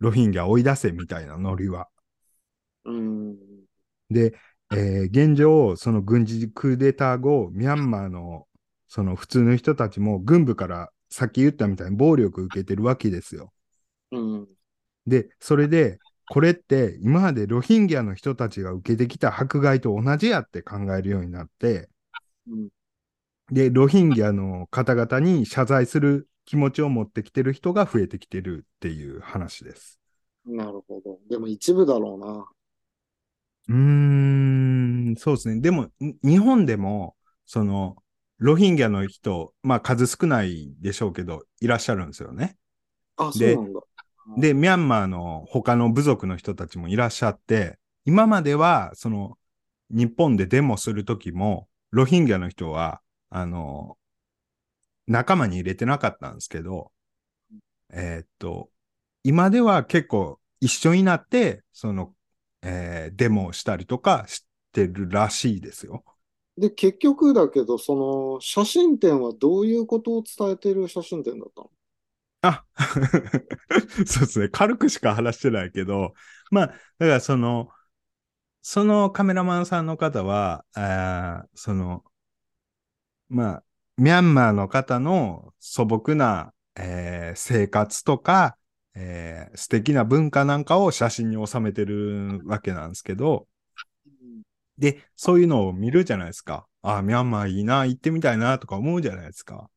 [0.00, 1.88] ロヒンギャ追い出せみたいなノリは。
[2.84, 3.38] うん。
[4.10, 4.34] で、
[4.72, 8.46] えー現状、その軍事クーデター後、ミャンマーの、
[8.88, 13.52] その普通の人たちも軍部からさっき言ったみたいに暴力受けてるわけですよ。
[14.10, 14.48] うん。
[15.06, 21.88] で、それで、これって今までロヒンギャの人たちが受けてきた迫害と同じやって考えるようになって、
[22.46, 22.68] うん。
[23.50, 30.00] で、ロヒンギャの方々に謝罪する気持ちを持ってきてる人が増えてきてるっていう話です。
[30.44, 31.18] なるほど。
[31.28, 32.48] でも一部だろうな。
[33.68, 33.74] うー
[35.12, 35.60] ん、そうですね。
[35.60, 37.96] でも、に日本でも、その、
[38.38, 42.56] ロヒンギャの人、まあ数少ないでしょうけど、いらっしゃるんですよね。
[43.16, 43.80] あ、そうでなんだ。
[44.36, 49.38] で、ミャンマーの他の部族の人たちもいらっしゃって、今までは、その、
[49.90, 53.98] 日本でデモするときも、ロヒンギャの人は、あの、
[55.06, 56.92] 仲間に入れてなかったんですけど、
[57.92, 58.70] えーっと、
[59.24, 62.14] 今では結構一緒になって、その、
[62.62, 66.04] えーデモをしたりとかしてるらしいですよ。
[66.56, 71.70] で、結局だけど、その写真展はどういうことを伝えてる写真展だったの？
[72.42, 72.64] あ
[74.06, 74.48] そうですね。
[74.48, 76.14] 軽くしか話してないけど、
[76.50, 77.68] まあ、だからその、
[78.62, 82.04] そのカメラマンさんの方は、あーその、
[83.28, 83.64] まあ、
[83.96, 88.56] ミャンマーの方の素朴な、えー生活とか、
[88.94, 93.46] えー素敵な文化なんかを写真に収めてるわけなんですけど、
[94.78, 96.66] で、そういうのを見るじゃないですか。
[96.82, 99.70] ああ、ミャンマーいいな、行ってみたいな、とか思うじゃないですか。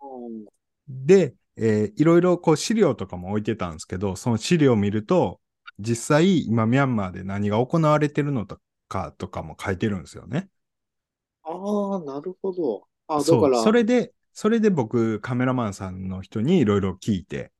[0.00, 0.44] うん
[0.88, 5.40] で、えーいろいろこう資料とかも置いてたんですけど、その資料を見ると、
[5.78, 8.46] 実際今ミャンマーで何が行われてるの
[8.88, 10.48] かとかも書いてるんですよね。
[11.42, 12.86] ああ、なるほど。
[13.08, 17.52] あ、だから、それで、それで僕カメラマンさんの人にいろいろ聞いて、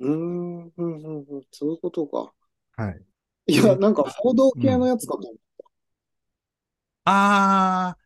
[0.00, 2.32] うーん、うん、うん、うん、そういうことか。
[2.76, 3.06] はい。
[3.48, 5.34] いや、なんか報道系のやつかと思っ
[7.04, 7.96] あ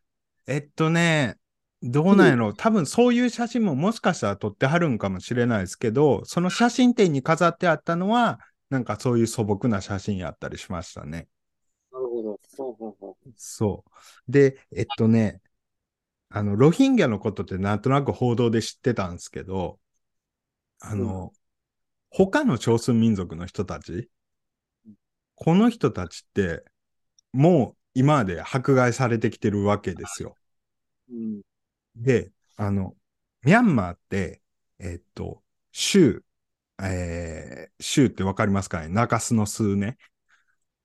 [0.47, 1.37] ー、えっとね、
[1.81, 8.39] どうなんやろ多分そういう写真ももしかしたら撮ってはるんかもしれないですけど、その写真展に飾ってあったのは、
[8.69, 11.27] なんかそういう素朴な写真やったりしましたね。
[11.91, 11.97] た。
[11.97, 12.39] なるほど。
[12.57, 13.83] ほうほうほうそ
[14.27, 14.31] う。
[14.31, 15.41] で、えっとね、
[16.29, 19.79] あの、ロヒンギャのことってなんとなく報道で知ってたんですけど、
[20.79, 21.33] あの、
[22.11, 24.09] 他の少数民族の人たち、
[25.35, 26.63] この人たちって、
[27.33, 30.35] もう今まで迫害されてきてるわけですよ。
[31.09, 31.41] うん。
[31.95, 32.95] で、あの、
[33.43, 34.41] ミャンマーって、
[34.79, 35.41] えっと、
[35.71, 36.23] 州、
[36.81, 38.89] えー、州ってわかりますかね？
[38.89, 39.97] 中洲の数ね。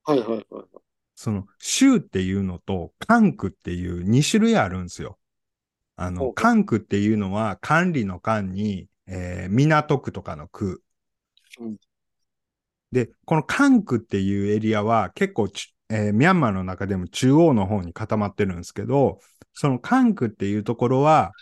[0.04, 0.66] はいはいはいはい。
[1.16, 5.18] その、州っていうのと、管区っていう2種類あるんですよ。
[5.96, 10.82] あの、管区っていうのは、管理の管に、えー港区とかの区。
[11.58, 11.78] うん
[12.92, 19.20] で、この管区っていうエリアは結構ち、えーミャンマーの中でも中央の方に固まってるんですけど、
[19.54, 21.32] その管区っていうところは、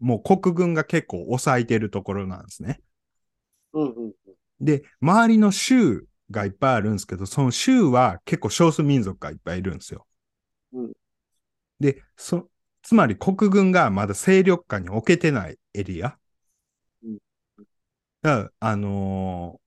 [0.00, 2.80] もう国軍が結構抑えてるところなんですね。
[3.72, 4.14] うんうん
[4.60, 10.06] で、周りの州がいっぱいあるんですけど、その州は結構少数民族がいっぱいいるんですよ。
[10.72, 10.94] うん
[11.80, 12.50] で、そ、
[12.82, 16.18] つまり国軍がまだ勢力下に置けてないエリア。
[17.02, 17.18] うん
[18.22, 19.63] だからあのー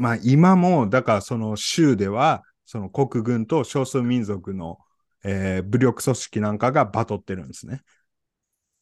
[0.00, 4.78] まあ今も、だからその州では、その国軍と少数民族の、
[5.24, 7.82] えー武力組織なんかがバトってるんですね。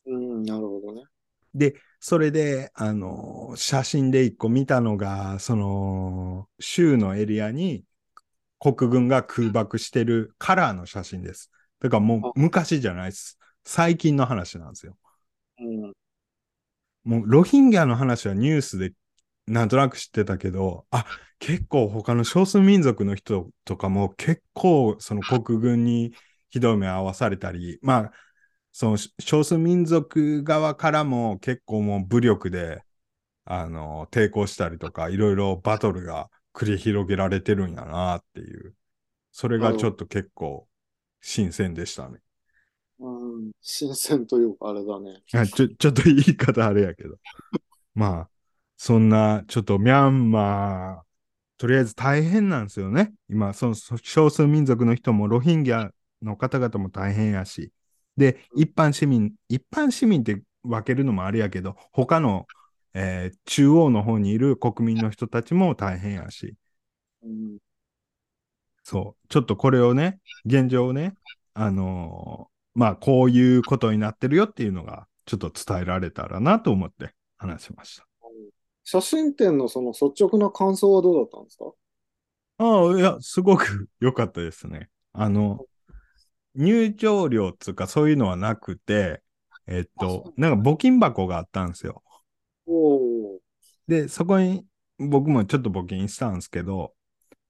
[0.07, 0.43] うん。
[0.43, 1.05] なるほどね。
[1.55, 7.85] で、それで、あの、写真で一個見たのが、その、州のエリアに
[8.61, 11.51] 国軍が空爆してるカラーの写真です。
[11.81, 13.39] だからもう昔じゃないです。
[13.65, 14.97] 最近の話なんですよ。
[15.59, 15.95] うん。
[17.05, 18.93] もうロヒンギャの話はニュースで
[19.49, 21.07] なんとなく知ってたけど、あ、
[21.39, 26.13] 結構他の少数民族の人とかも結構その国軍に
[26.51, 28.13] ひどい目を合わされたり、まあ、
[28.73, 32.83] その少数民族側からも結構もう武力で、
[33.45, 38.75] あの、抵抗したりとか、いろいろバトルが繰り広げられてるんやなっていう。
[39.33, 40.69] それがちょっと結構
[41.21, 42.21] 新鮮でしたね。
[42.99, 43.09] う
[43.41, 43.51] ん。
[43.61, 45.23] 新鮮というか、あれだね。
[45.33, 47.17] あちょ、ちょっと言い方あれやけど。
[47.95, 48.31] まあ、
[48.79, 51.05] そんな、ちょっとミャンマー、
[51.59, 53.13] とりあえず大変なんですよね。
[53.29, 55.91] 今、そのそ少数民族の人もロヒンギャ
[56.23, 57.73] の方々も大変やし。
[58.17, 62.47] で、一般市民、一般市民って分けるのもあれやけど、他の、
[62.95, 66.55] えー中央の方にいる国民の人たちも大変やし。
[67.25, 67.59] うん。
[68.85, 69.29] そう。
[69.29, 71.15] ちょっとこれをね、現状をね、
[71.55, 78.08] あのーまあ、こういうことになってるよっていうのが、ちょっと伝えられたらなと思って話しました。
[78.91, 81.67] 写真展のその率直な感想はどうだったんですか？
[82.57, 84.89] ああ、いや、すごく良かったですね。
[85.13, 85.67] あの、
[86.55, 89.21] 入場料っていうかそういうのはなくて、
[89.67, 92.03] えっと、なんか募金箱があったんですよ。
[93.87, 94.65] で、そこに
[94.99, 96.95] 僕もちょっと募金したんですけど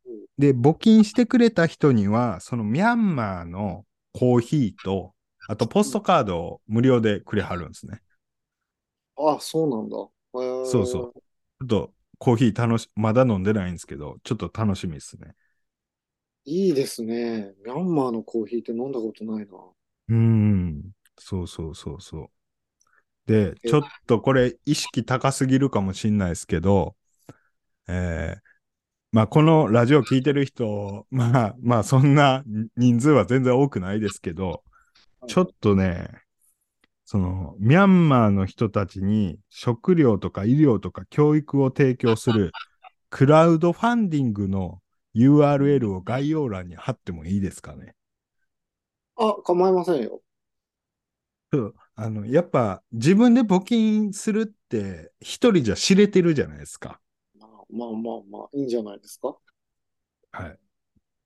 [0.07, 5.15] うん、で、募金してくれた人には、そのミャンマーのコーヒーと、
[5.49, 8.01] あとポストカードを無料でくれはるんですね。
[9.17, 9.97] あ、そうなんだ。
[10.65, 11.23] そうそう。
[11.61, 15.35] ちょっとコーヒー楽し、まだ飲んでないんですけど、ちょっと楽しみですね。
[16.45, 17.55] いいですね。
[17.65, 19.53] ミャンマーのコーヒーって飲んだことないな。
[20.09, 20.93] うーん。
[21.19, 22.31] そうそうそうそう。
[23.27, 26.97] で、えちょっとこれ意識高すぎるかもしんないですけど、
[27.89, 28.43] えー
[29.13, 32.45] まあこのラジオ聞いてる人、まあまあそんな
[32.77, 34.65] 人数は全然多くないですけど、
[35.27, 36.09] ちょっとね、
[37.11, 42.53] その、ミャンマーの人たちに食料とか医療とか教育を提供する
[43.09, 44.83] クラウドファンディングの
[45.15, 47.95] URL を概要欄に貼ってもいいですかね？
[49.17, 50.21] あ、構いませんよ。
[51.51, 57.01] そうあの、やっぱ自分で募金するって一人じゃ知れてるじゃないですか。
[57.41, 59.35] まあまあまあまあ、いいんじゃないですか？
[60.33, 60.59] はい。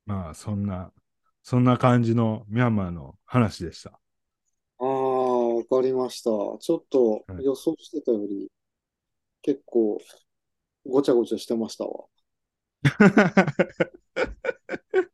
[0.07, 0.93] まあ、そんな、
[1.43, 4.02] そんな感じのミャンマーの話でした。
[5.71, 6.31] ああ、わかりました。
[6.31, 8.51] ちょっとはい予想してたより、
[9.43, 9.99] 結構、
[10.87, 12.05] ごちゃごちゃしてましたわ。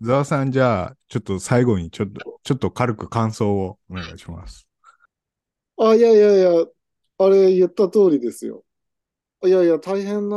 [0.00, 4.68] ざわさん、じゃあ、ちょっと最後にちょっと、ちょっと軽く感想をお願いします。
[5.76, 6.66] あ、いやいやいや、
[7.18, 8.64] あれ言った通りですよ。
[9.44, 10.36] いやいや、大変な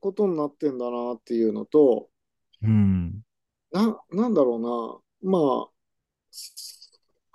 [0.00, 2.08] ことになってんだなっていうのと、
[2.62, 3.22] うん。
[3.72, 4.56] な、なんだろ
[5.22, 5.30] うな。
[5.30, 5.70] まあ、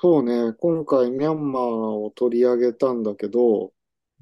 [0.01, 3.73] そうね、今回ミャンマーを取り上げたんだけど、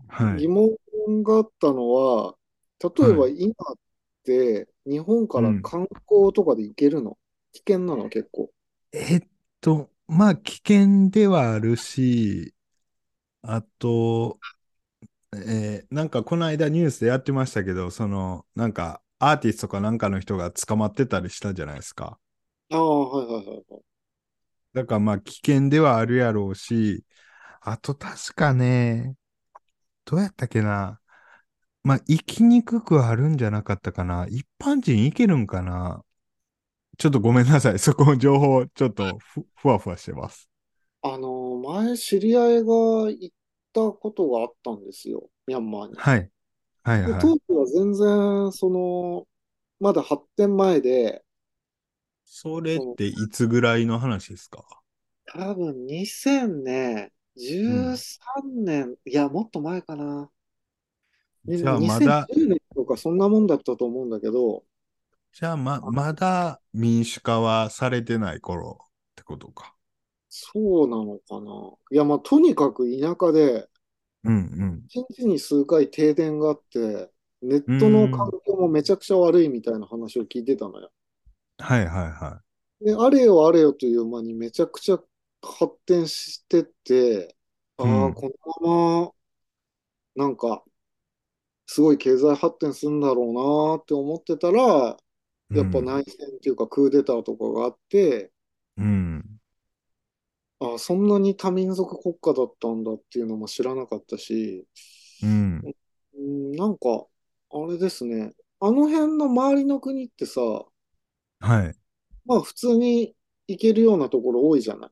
[0.07, 0.37] はい。
[0.37, 0.77] 疑問
[1.23, 2.37] があったのは、
[2.81, 3.77] 例えばは今っ
[4.23, 7.17] て日本からうん観光とかで行けるの？
[7.53, 8.09] 危険なの？
[8.09, 8.51] 結構。
[8.91, 9.21] えっ
[9.61, 12.53] と、まあ、危険ではあるし、
[13.43, 14.39] あと、
[15.33, 22.19] えーなんかこの間ニュースでやってましたけど、その、なんかアーティストかなんかの人が捕まってたりしたじゃないですか。
[22.71, 23.81] ああ、はいはいはいはい。
[24.73, 27.03] だからまあ危険ではあるやろうし、
[27.61, 29.15] あと確かね、
[30.05, 31.01] どうやったっけな。
[31.83, 34.27] まあ、行きにくくはあるんじゃなかったかな。
[34.29, 36.03] 一般人行けるんかな。
[36.97, 37.79] ちょっとごめんなさい。
[37.79, 40.49] そこの情報、ちょっとふふわふわしてます。
[41.01, 42.73] あの、前知り合いが
[43.11, 43.29] 行っ
[43.73, 45.97] たことがあったんですよ、ミャンマーに。
[45.97, 46.31] はい。
[46.83, 47.25] はいで、はい。
[47.25, 49.27] 当時は全然、その、
[49.79, 51.23] まだ発展前で、
[52.31, 54.63] それっていつぐらいの話ですか？
[55.25, 60.29] 多分2000ね、13年、いや、もっと前かな。
[61.45, 64.63] じゃあまだ、2010年とかそんなもんだったと思うんだけど、
[65.33, 68.85] じゃあま、まだ民主化はされてない頃っ
[69.15, 69.75] てことか。
[70.29, 71.73] そうなのかな。
[71.91, 73.67] いや、まあ、とにかく田舎で、
[74.23, 74.83] うんうん。
[74.87, 77.11] 一日に数回停電があって、
[77.41, 80.91] ネットの環境もめちゃくちゃ悪いみたいな話を聞いてたのよ。
[81.59, 82.41] はいはいは
[82.81, 84.99] で、あれよあれよという間にめちゃくちゃ
[85.41, 87.35] 発展してて、
[87.77, 88.31] ああ、うんこ
[88.61, 89.13] のま
[90.15, 90.63] ま、なんか、
[91.67, 93.33] すごい経済発展するんだろう
[93.77, 94.97] なって思ってたら、
[95.51, 95.57] い。
[95.57, 98.31] やっぱ内戦っていうかクーデターとかがあって、
[98.77, 99.39] うん。
[100.59, 104.67] ああ、そんなに多民族国家だったんだっていうのも知らなかったし、
[105.23, 105.61] うん。
[106.15, 107.05] うん、なんか、
[107.51, 110.41] あれですね、あの辺の周りの国ってさ、
[111.39, 111.75] はい。
[112.25, 113.13] まあ普通に
[113.47, 114.91] 行けるようなところ多いじゃない。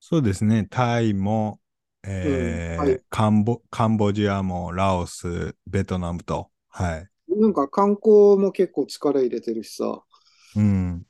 [0.00, 0.66] そうですね。
[0.70, 1.60] タイも、
[2.02, 6.50] えーうんはいカンボ、カンボジアも、ラオス、ベトナムと。
[6.68, 7.10] はい。
[7.28, 10.04] なんか観光も結構力入れてるしさ、
[10.54, 11.06] うん。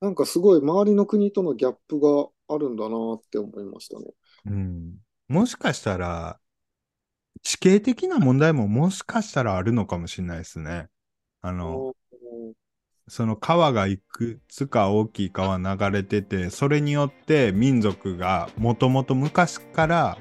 [0.00, 4.06] なんかすごい周りの国とのギャップがあるんだなって思いましたね。
[4.44, 4.98] うん。
[5.28, 6.40] もしかしたら、
[7.42, 10.88] 地形的な問題ももしかしたらあるのかもしれないですね。
[11.42, 11.88] あの、
[13.08, 20.18] その川がいくつか大きい川流れてて、それによって民族がもともと昔から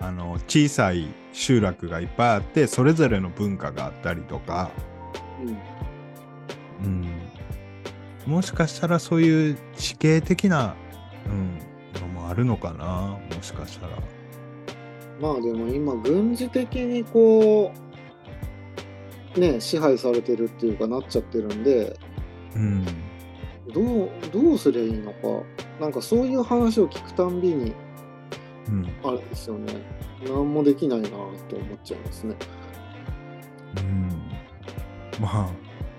[0.00, 4.70] あの小さい集落がいっぱいあって、それぞれの文化があったりとか、
[5.42, 5.58] うん。
[6.86, 7.06] うん、
[8.26, 10.76] もしかしたらそういう地形的な、
[11.26, 11.58] うん、
[12.00, 13.98] のもあるのかな、もしかしたら。
[15.20, 17.83] まあでも今軍事的にこう
[19.36, 21.98] ね支配されてるっていうかなっちゃってるんで
[22.54, 22.84] うん、
[23.72, 25.18] どうどうすりゃいいのか
[25.80, 27.74] なんかそういう話を聞くたんびに
[28.68, 29.74] うん、あれですよね
[30.26, 32.34] 何もできないなって思っちゃいますね。
[33.76, 34.08] うん。
[35.20, 35.50] まあ、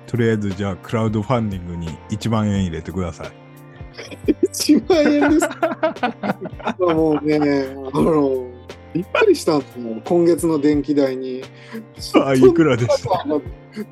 [0.08, 3.32] とりあえずじゃあクラウドファンディングに1万円入れてください。
[4.48, 6.76] 1万円ですか？
[6.80, 7.40] もうね
[7.94, 8.45] あの
[8.96, 9.60] びっくりした
[10.06, 11.44] 今月の電気代に。
[12.26, 13.26] あ、いくらでした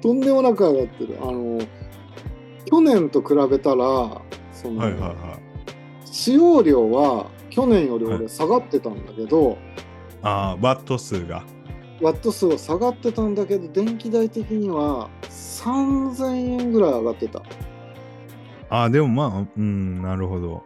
[0.01, 1.17] とんでもなく上がってる。
[1.21, 1.59] あの、
[2.63, 4.21] 去年と比べたら、
[4.53, 5.15] その、はいはいはい。
[6.05, 9.57] 使用量は去年より俺下がってたんだけど、
[10.21, 11.43] ああ、ワット数が。
[12.01, 17.41] ワット数は下がってたんだけど、電気代的には3000円ぐらい上がってた。
[18.69, 20.63] ああ、でもまあ、うん、なるほど。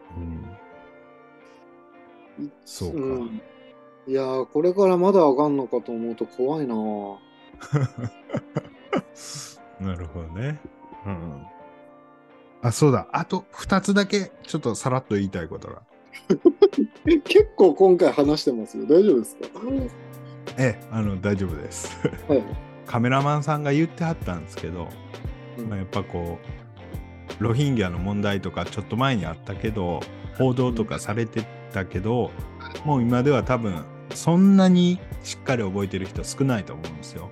[2.39, 2.99] うん、そうか。
[2.99, 3.41] ん
[4.07, 7.17] いやー、これからまだ上がんのかと思うと怖いなぁ
[9.84, 10.59] なるほどね。
[11.05, 11.43] うん。
[12.61, 13.07] あ、そうだ。
[13.11, 15.81] あと2つだけ、ちょっとさらっと言いたいことが。
[17.05, 18.85] え結構今回話してますよ。
[18.85, 19.45] 大丈夫ですか？
[20.57, 21.95] ええ、あの、大丈夫です。
[22.27, 22.43] はい。
[22.85, 24.88] カメラマンさんが言ってはったんですけど、
[25.57, 26.39] うんまあ、やっぱこ
[27.39, 29.99] う、ロヒンギャの問題とかちょっと前にあったけど、
[30.38, 31.43] 報道とかされて
[31.73, 32.31] たけど、
[32.85, 37.29] もう今では多分、そんなにしっかり覚えてる人少ないと思うんですよ。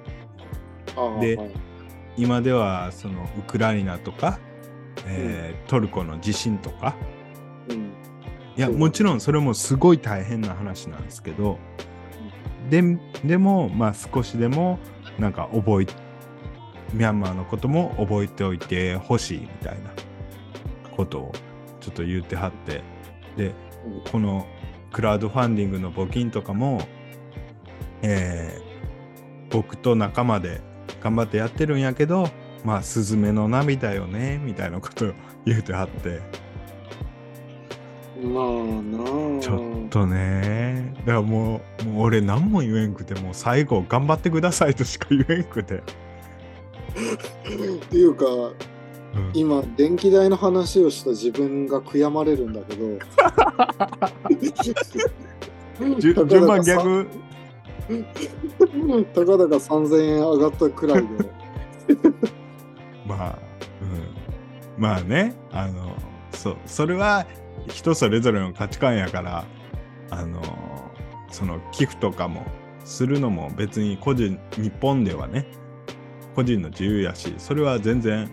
[1.22, 1.52] ではい。
[2.18, 4.40] 今ではそのウクライナとか、
[5.06, 6.96] えートルコの地震とか。
[7.70, 7.94] うん。
[8.58, 11.60] いやもちろんそれもすごい大変な話なんですけど
[12.70, 12.82] で
[13.26, 14.80] でもまあ少しでも
[15.20, 15.88] なんか覚え
[16.94, 19.92] ミャンマーのことも覚えておいてほしいみたいな
[20.96, 21.32] ことを
[21.82, 22.82] ちょっと言ってはって
[23.36, 23.54] で
[24.10, 24.48] この
[24.96, 26.80] クラウドファンディングの募金とかも、
[28.02, 28.66] えー
[29.52, 30.60] 僕と仲間で
[31.02, 32.30] 頑張ってやってるんやけど
[32.66, 35.14] まあスズメの涙よねみたいなことを
[35.46, 36.20] 言うてはって。
[38.22, 38.44] まあ
[38.82, 39.40] なあ。
[39.40, 40.94] ちょっとね。
[41.00, 45.82] だからもうもう俺何も言えんくてもう最後頑張ってくださいとしか言えんくて、 っ
[47.90, 48.26] ていうか
[49.16, 49.32] うん。
[49.34, 53.00] 今電気代の話をした自分が悔やまれるんだけど。
[56.00, 57.08] 順番逆？
[59.14, 61.08] たかだか3000円上がったくらいで。
[63.06, 63.40] まあ、
[63.82, 65.96] うん、まあねあの
[66.32, 67.26] そうそれは
[67.68, 69.46] 人それぞれの価値観やから
[70.10, 70.42] あの
[71.32, 72.46] その寄付とかも
[72.84, 75.46] するのも別に個人日本ではね
[76.36, 78.30] 個人の自由やしそれは全然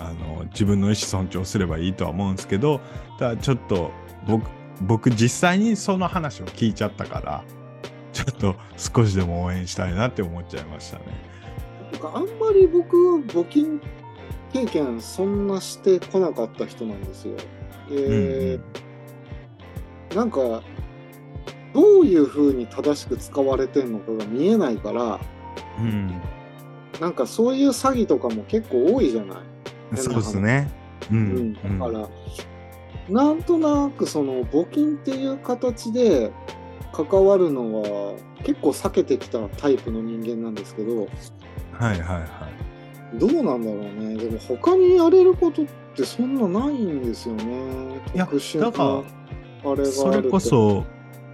[0.00, 2.80] あの自分の意思尊重すればいいとは思うんですけど
[3.18, 3.90] ただちょっと
[4.26, 4.48] 僕
[4.82, 7.44] 僕実際にその話を聞いちゃったから
[8.12, 11.04] ちょっと少しでも応援したいなって思っちゃいましたね。
[11.92, 13.80] なんかあんまり僕は募金
[14.52, 17.36] 経験そんなしてこなかった人なんですよ。
[17.90, 18.58] で、
[20.14, 20.62] なんか
[21.74, 25.20] どういうふうに正しく使われてんのかが見えないから
[25.78, 26.20] うん、
[27.00, 29.38] なんかそういう詐欺とかも結構多いじゃない。
[29.90, 30.70] うん、そうですね。
[31.10, 31.22] ううん
[31.52, 32.08] ん、だから、
[33.08, 36.30] なんとなくその募金っていう形で
[36.92, 38.14] 関わるのは
[38.44, 41.08] 結構避けてきたタイプの人間なんですけどはい
[41.80, 42.24] はいは
[43.14, 43.18] い。
[43.18, 44.16] どうなんだろうね。
[44.16, 48.00] でも他にやれることってそんなないんですよね。
[48.14, 48.28] いや
[48.60, 49.02] だか
[49.64, 50.84] らそれこそ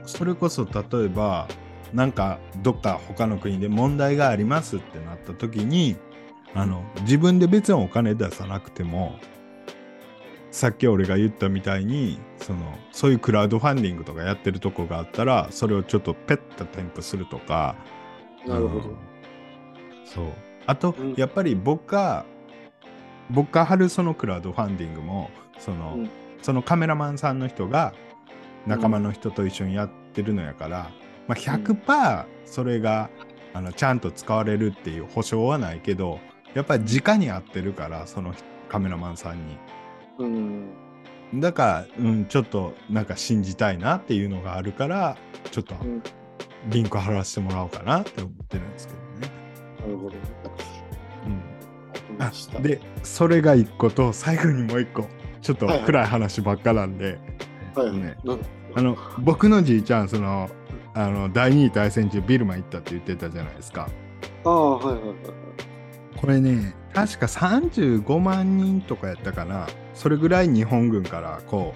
[0.06, 1.48] それこそ例えば
[1.92, 5.96] なんかどっか他の国で問題がありますってなった時に
[6.56, 9.18] あの自分で別にお金出さなくても
[10.50, 17.76] さっき俺が言ったみたいにそのそういうクラウドファンディングとかやってるとこがあったらそれをちょっとペッと添付するとか
[18.46, 18.96] なるほど、うん
[20.06, 20.32] そう。
[20.66, 21.14] あと、うん。
[21.16, 22.24] やっぱり僕が
[23.28, 26.10] 僕が貼るそのクラウドファンディングもその、うん。
[26.42, 27.92] そのカメラマンさんの人が
[28.66, 30.90] 仲間の人と一緒にやってるのやから、
[31.26, 33.10] まあ、100%それが、
[33.52, 36.20] あのちゃんと使われるっていう保証はないけど
[36.56, 38.34] やっぱり直に会ってるからその
[38.70, 39.58] カメラマンさんに。
[40.18, 40.70] うん。
[41.34, 45.18] だから、うん、ちょっとなんか信じたいなっていうのがあるから
[45.50, 46.02] ちょっとうん。
[46.68, 49.32] リンク貼らせてもらおうかなって思ってるんですけどね。
[49.80, 50.16] なるほど。
[51.26, 51.34] うん。
[51.34, 52.58] わかりました。
[52.58, 55.06] でそれが一個と最後にもう一個
[55.42, 57.18] ちょっと暗い話ばっかなんで、
[57.74, 57.98] はいはい。
[57.98, 58.16] ね。
[58.74, 60.48] あの僕のじいちゃんその
[60.94, 63.90] あの第二次大戦中ビルマ行ったって言ってたじゃないですか。
[64.44, 65.45] ああはいはいはいはい
[66.16, 69.66] これね確か35万人とかやったかな。
[69.94, 71.74] それぐらい日本軍からこ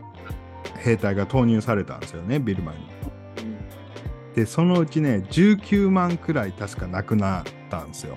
[0.77, 2.79] う兵隊が投入されたんですよねビルマに。
[4.35, 8.17] でそのうちね19万くらい確か亡くなったんですよ。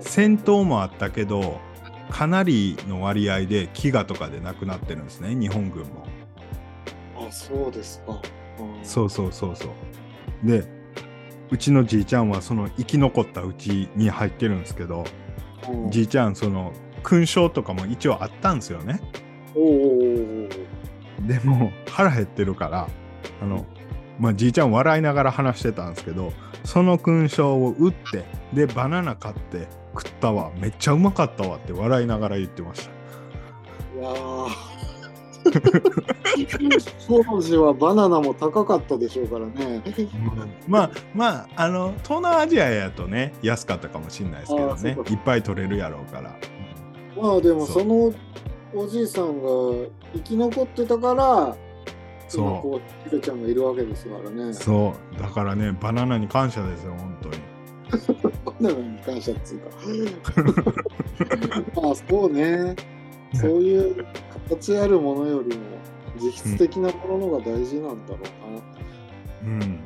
[0.00, 1.60] 戦闘もあったけど
[2.10, 6.06] かなりの割合で飢餓とかで亡くなってるんですね日本軍も。
[7.18, 8.20] あそうですか、
[8.58, 8.84] うん。
[8.84, 10.46] そうそうそうそう。
[10.46, 10.64] で
[11.50, 15.04] うちのじいちゃんはその生き残ったうちに入ってるんですけど
[15.68, 15.90] うん。
[15.90, 19.00] じいちゃんその勲章とかも一応あったんですよね。
[21.20, 22.88] でも腹減ってるから
[23.40, 23.64] あの
[24.18, 26.32] まあじいちゃん笑いながら話してたんですけど
[26.64, 30.50] その勲章を打ってでバナナ買って食ったわ。
[30.58, 32.90] めっちゃうまかったわって笑いながら言ってました。
[33.98, 34.75] いやー
[37.06, 39.82] 当時はバナナも高かったでしょうからね。
[40.66, 44.96] まあまああの東南アジアやとね安かったかもしれないですけどね。
[45.10, 46.36] いっぱい取れるやろうから。
[47.20, 48.12] まあでもその
[48.74, 49.48] おじいさんが
[50.14, 51.56] 生き残ってたから
[52.28, 52.44] そう。
[52.44, 54.52] 今こうひろちゃんがいるわけですからね。
[54.52, 55.20] そう。
[55.20, 57.36] だからねバナナに感謝ですよ本当に。
[58.44, 59.70] バナナに感謝っつうか。
[61.80, 62.74] まあそうね。
[63.34, 64.06] そういう
[64.48, 65.64] 形あるものよりも
[66.20, 69.52] 実質的なもののが大事なんだろうな。
[69.52, 69.80] うん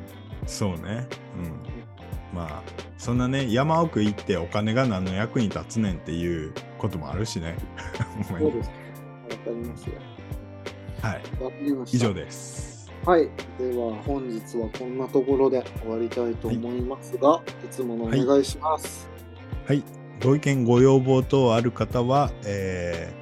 [0.47, 1.07] そうね
[1.37, 1.71] うん
[2.33, 2.63] まあ
[2.97, 7.55] そんなね山奥行ってお金が何の役に立つねんっていうこともあるしね
[8.27, 8.69] そうです。
[8.69, 9.93] わかりますよ。
[11.01, 11.21] はい。
[11.91, 13.29] 以上ですはい。
[13.57, 19.09] では本日はこんなところで終わりたいと思いますが、い、つものお願いします。
[19.65, 19.83] はい
[20.23, 23.20] ご意見ご要望等ある方はえー、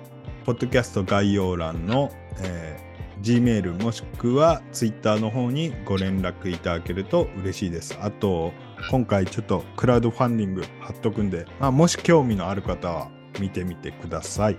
[0.50, 2.10] ポッドキャスト概要欄の、
[2.42, 2.90] えー
[3.22, 7.98] Gmail もしくは Twitter の方にご連絡いただけると嬉しいです。
[8.02, 8.54] あと、
[8.90, 14.58] 今回ちょっとクラウドファンディング貼っとくんで、まあ、もし興味のある方は見てみてください。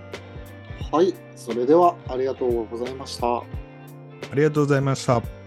[0.91, 1.15] はい。
[1.35, 3.37] それではありがとうございました。
[3.37, 3.43] あ
[4.35, 5.40] りがとうございました。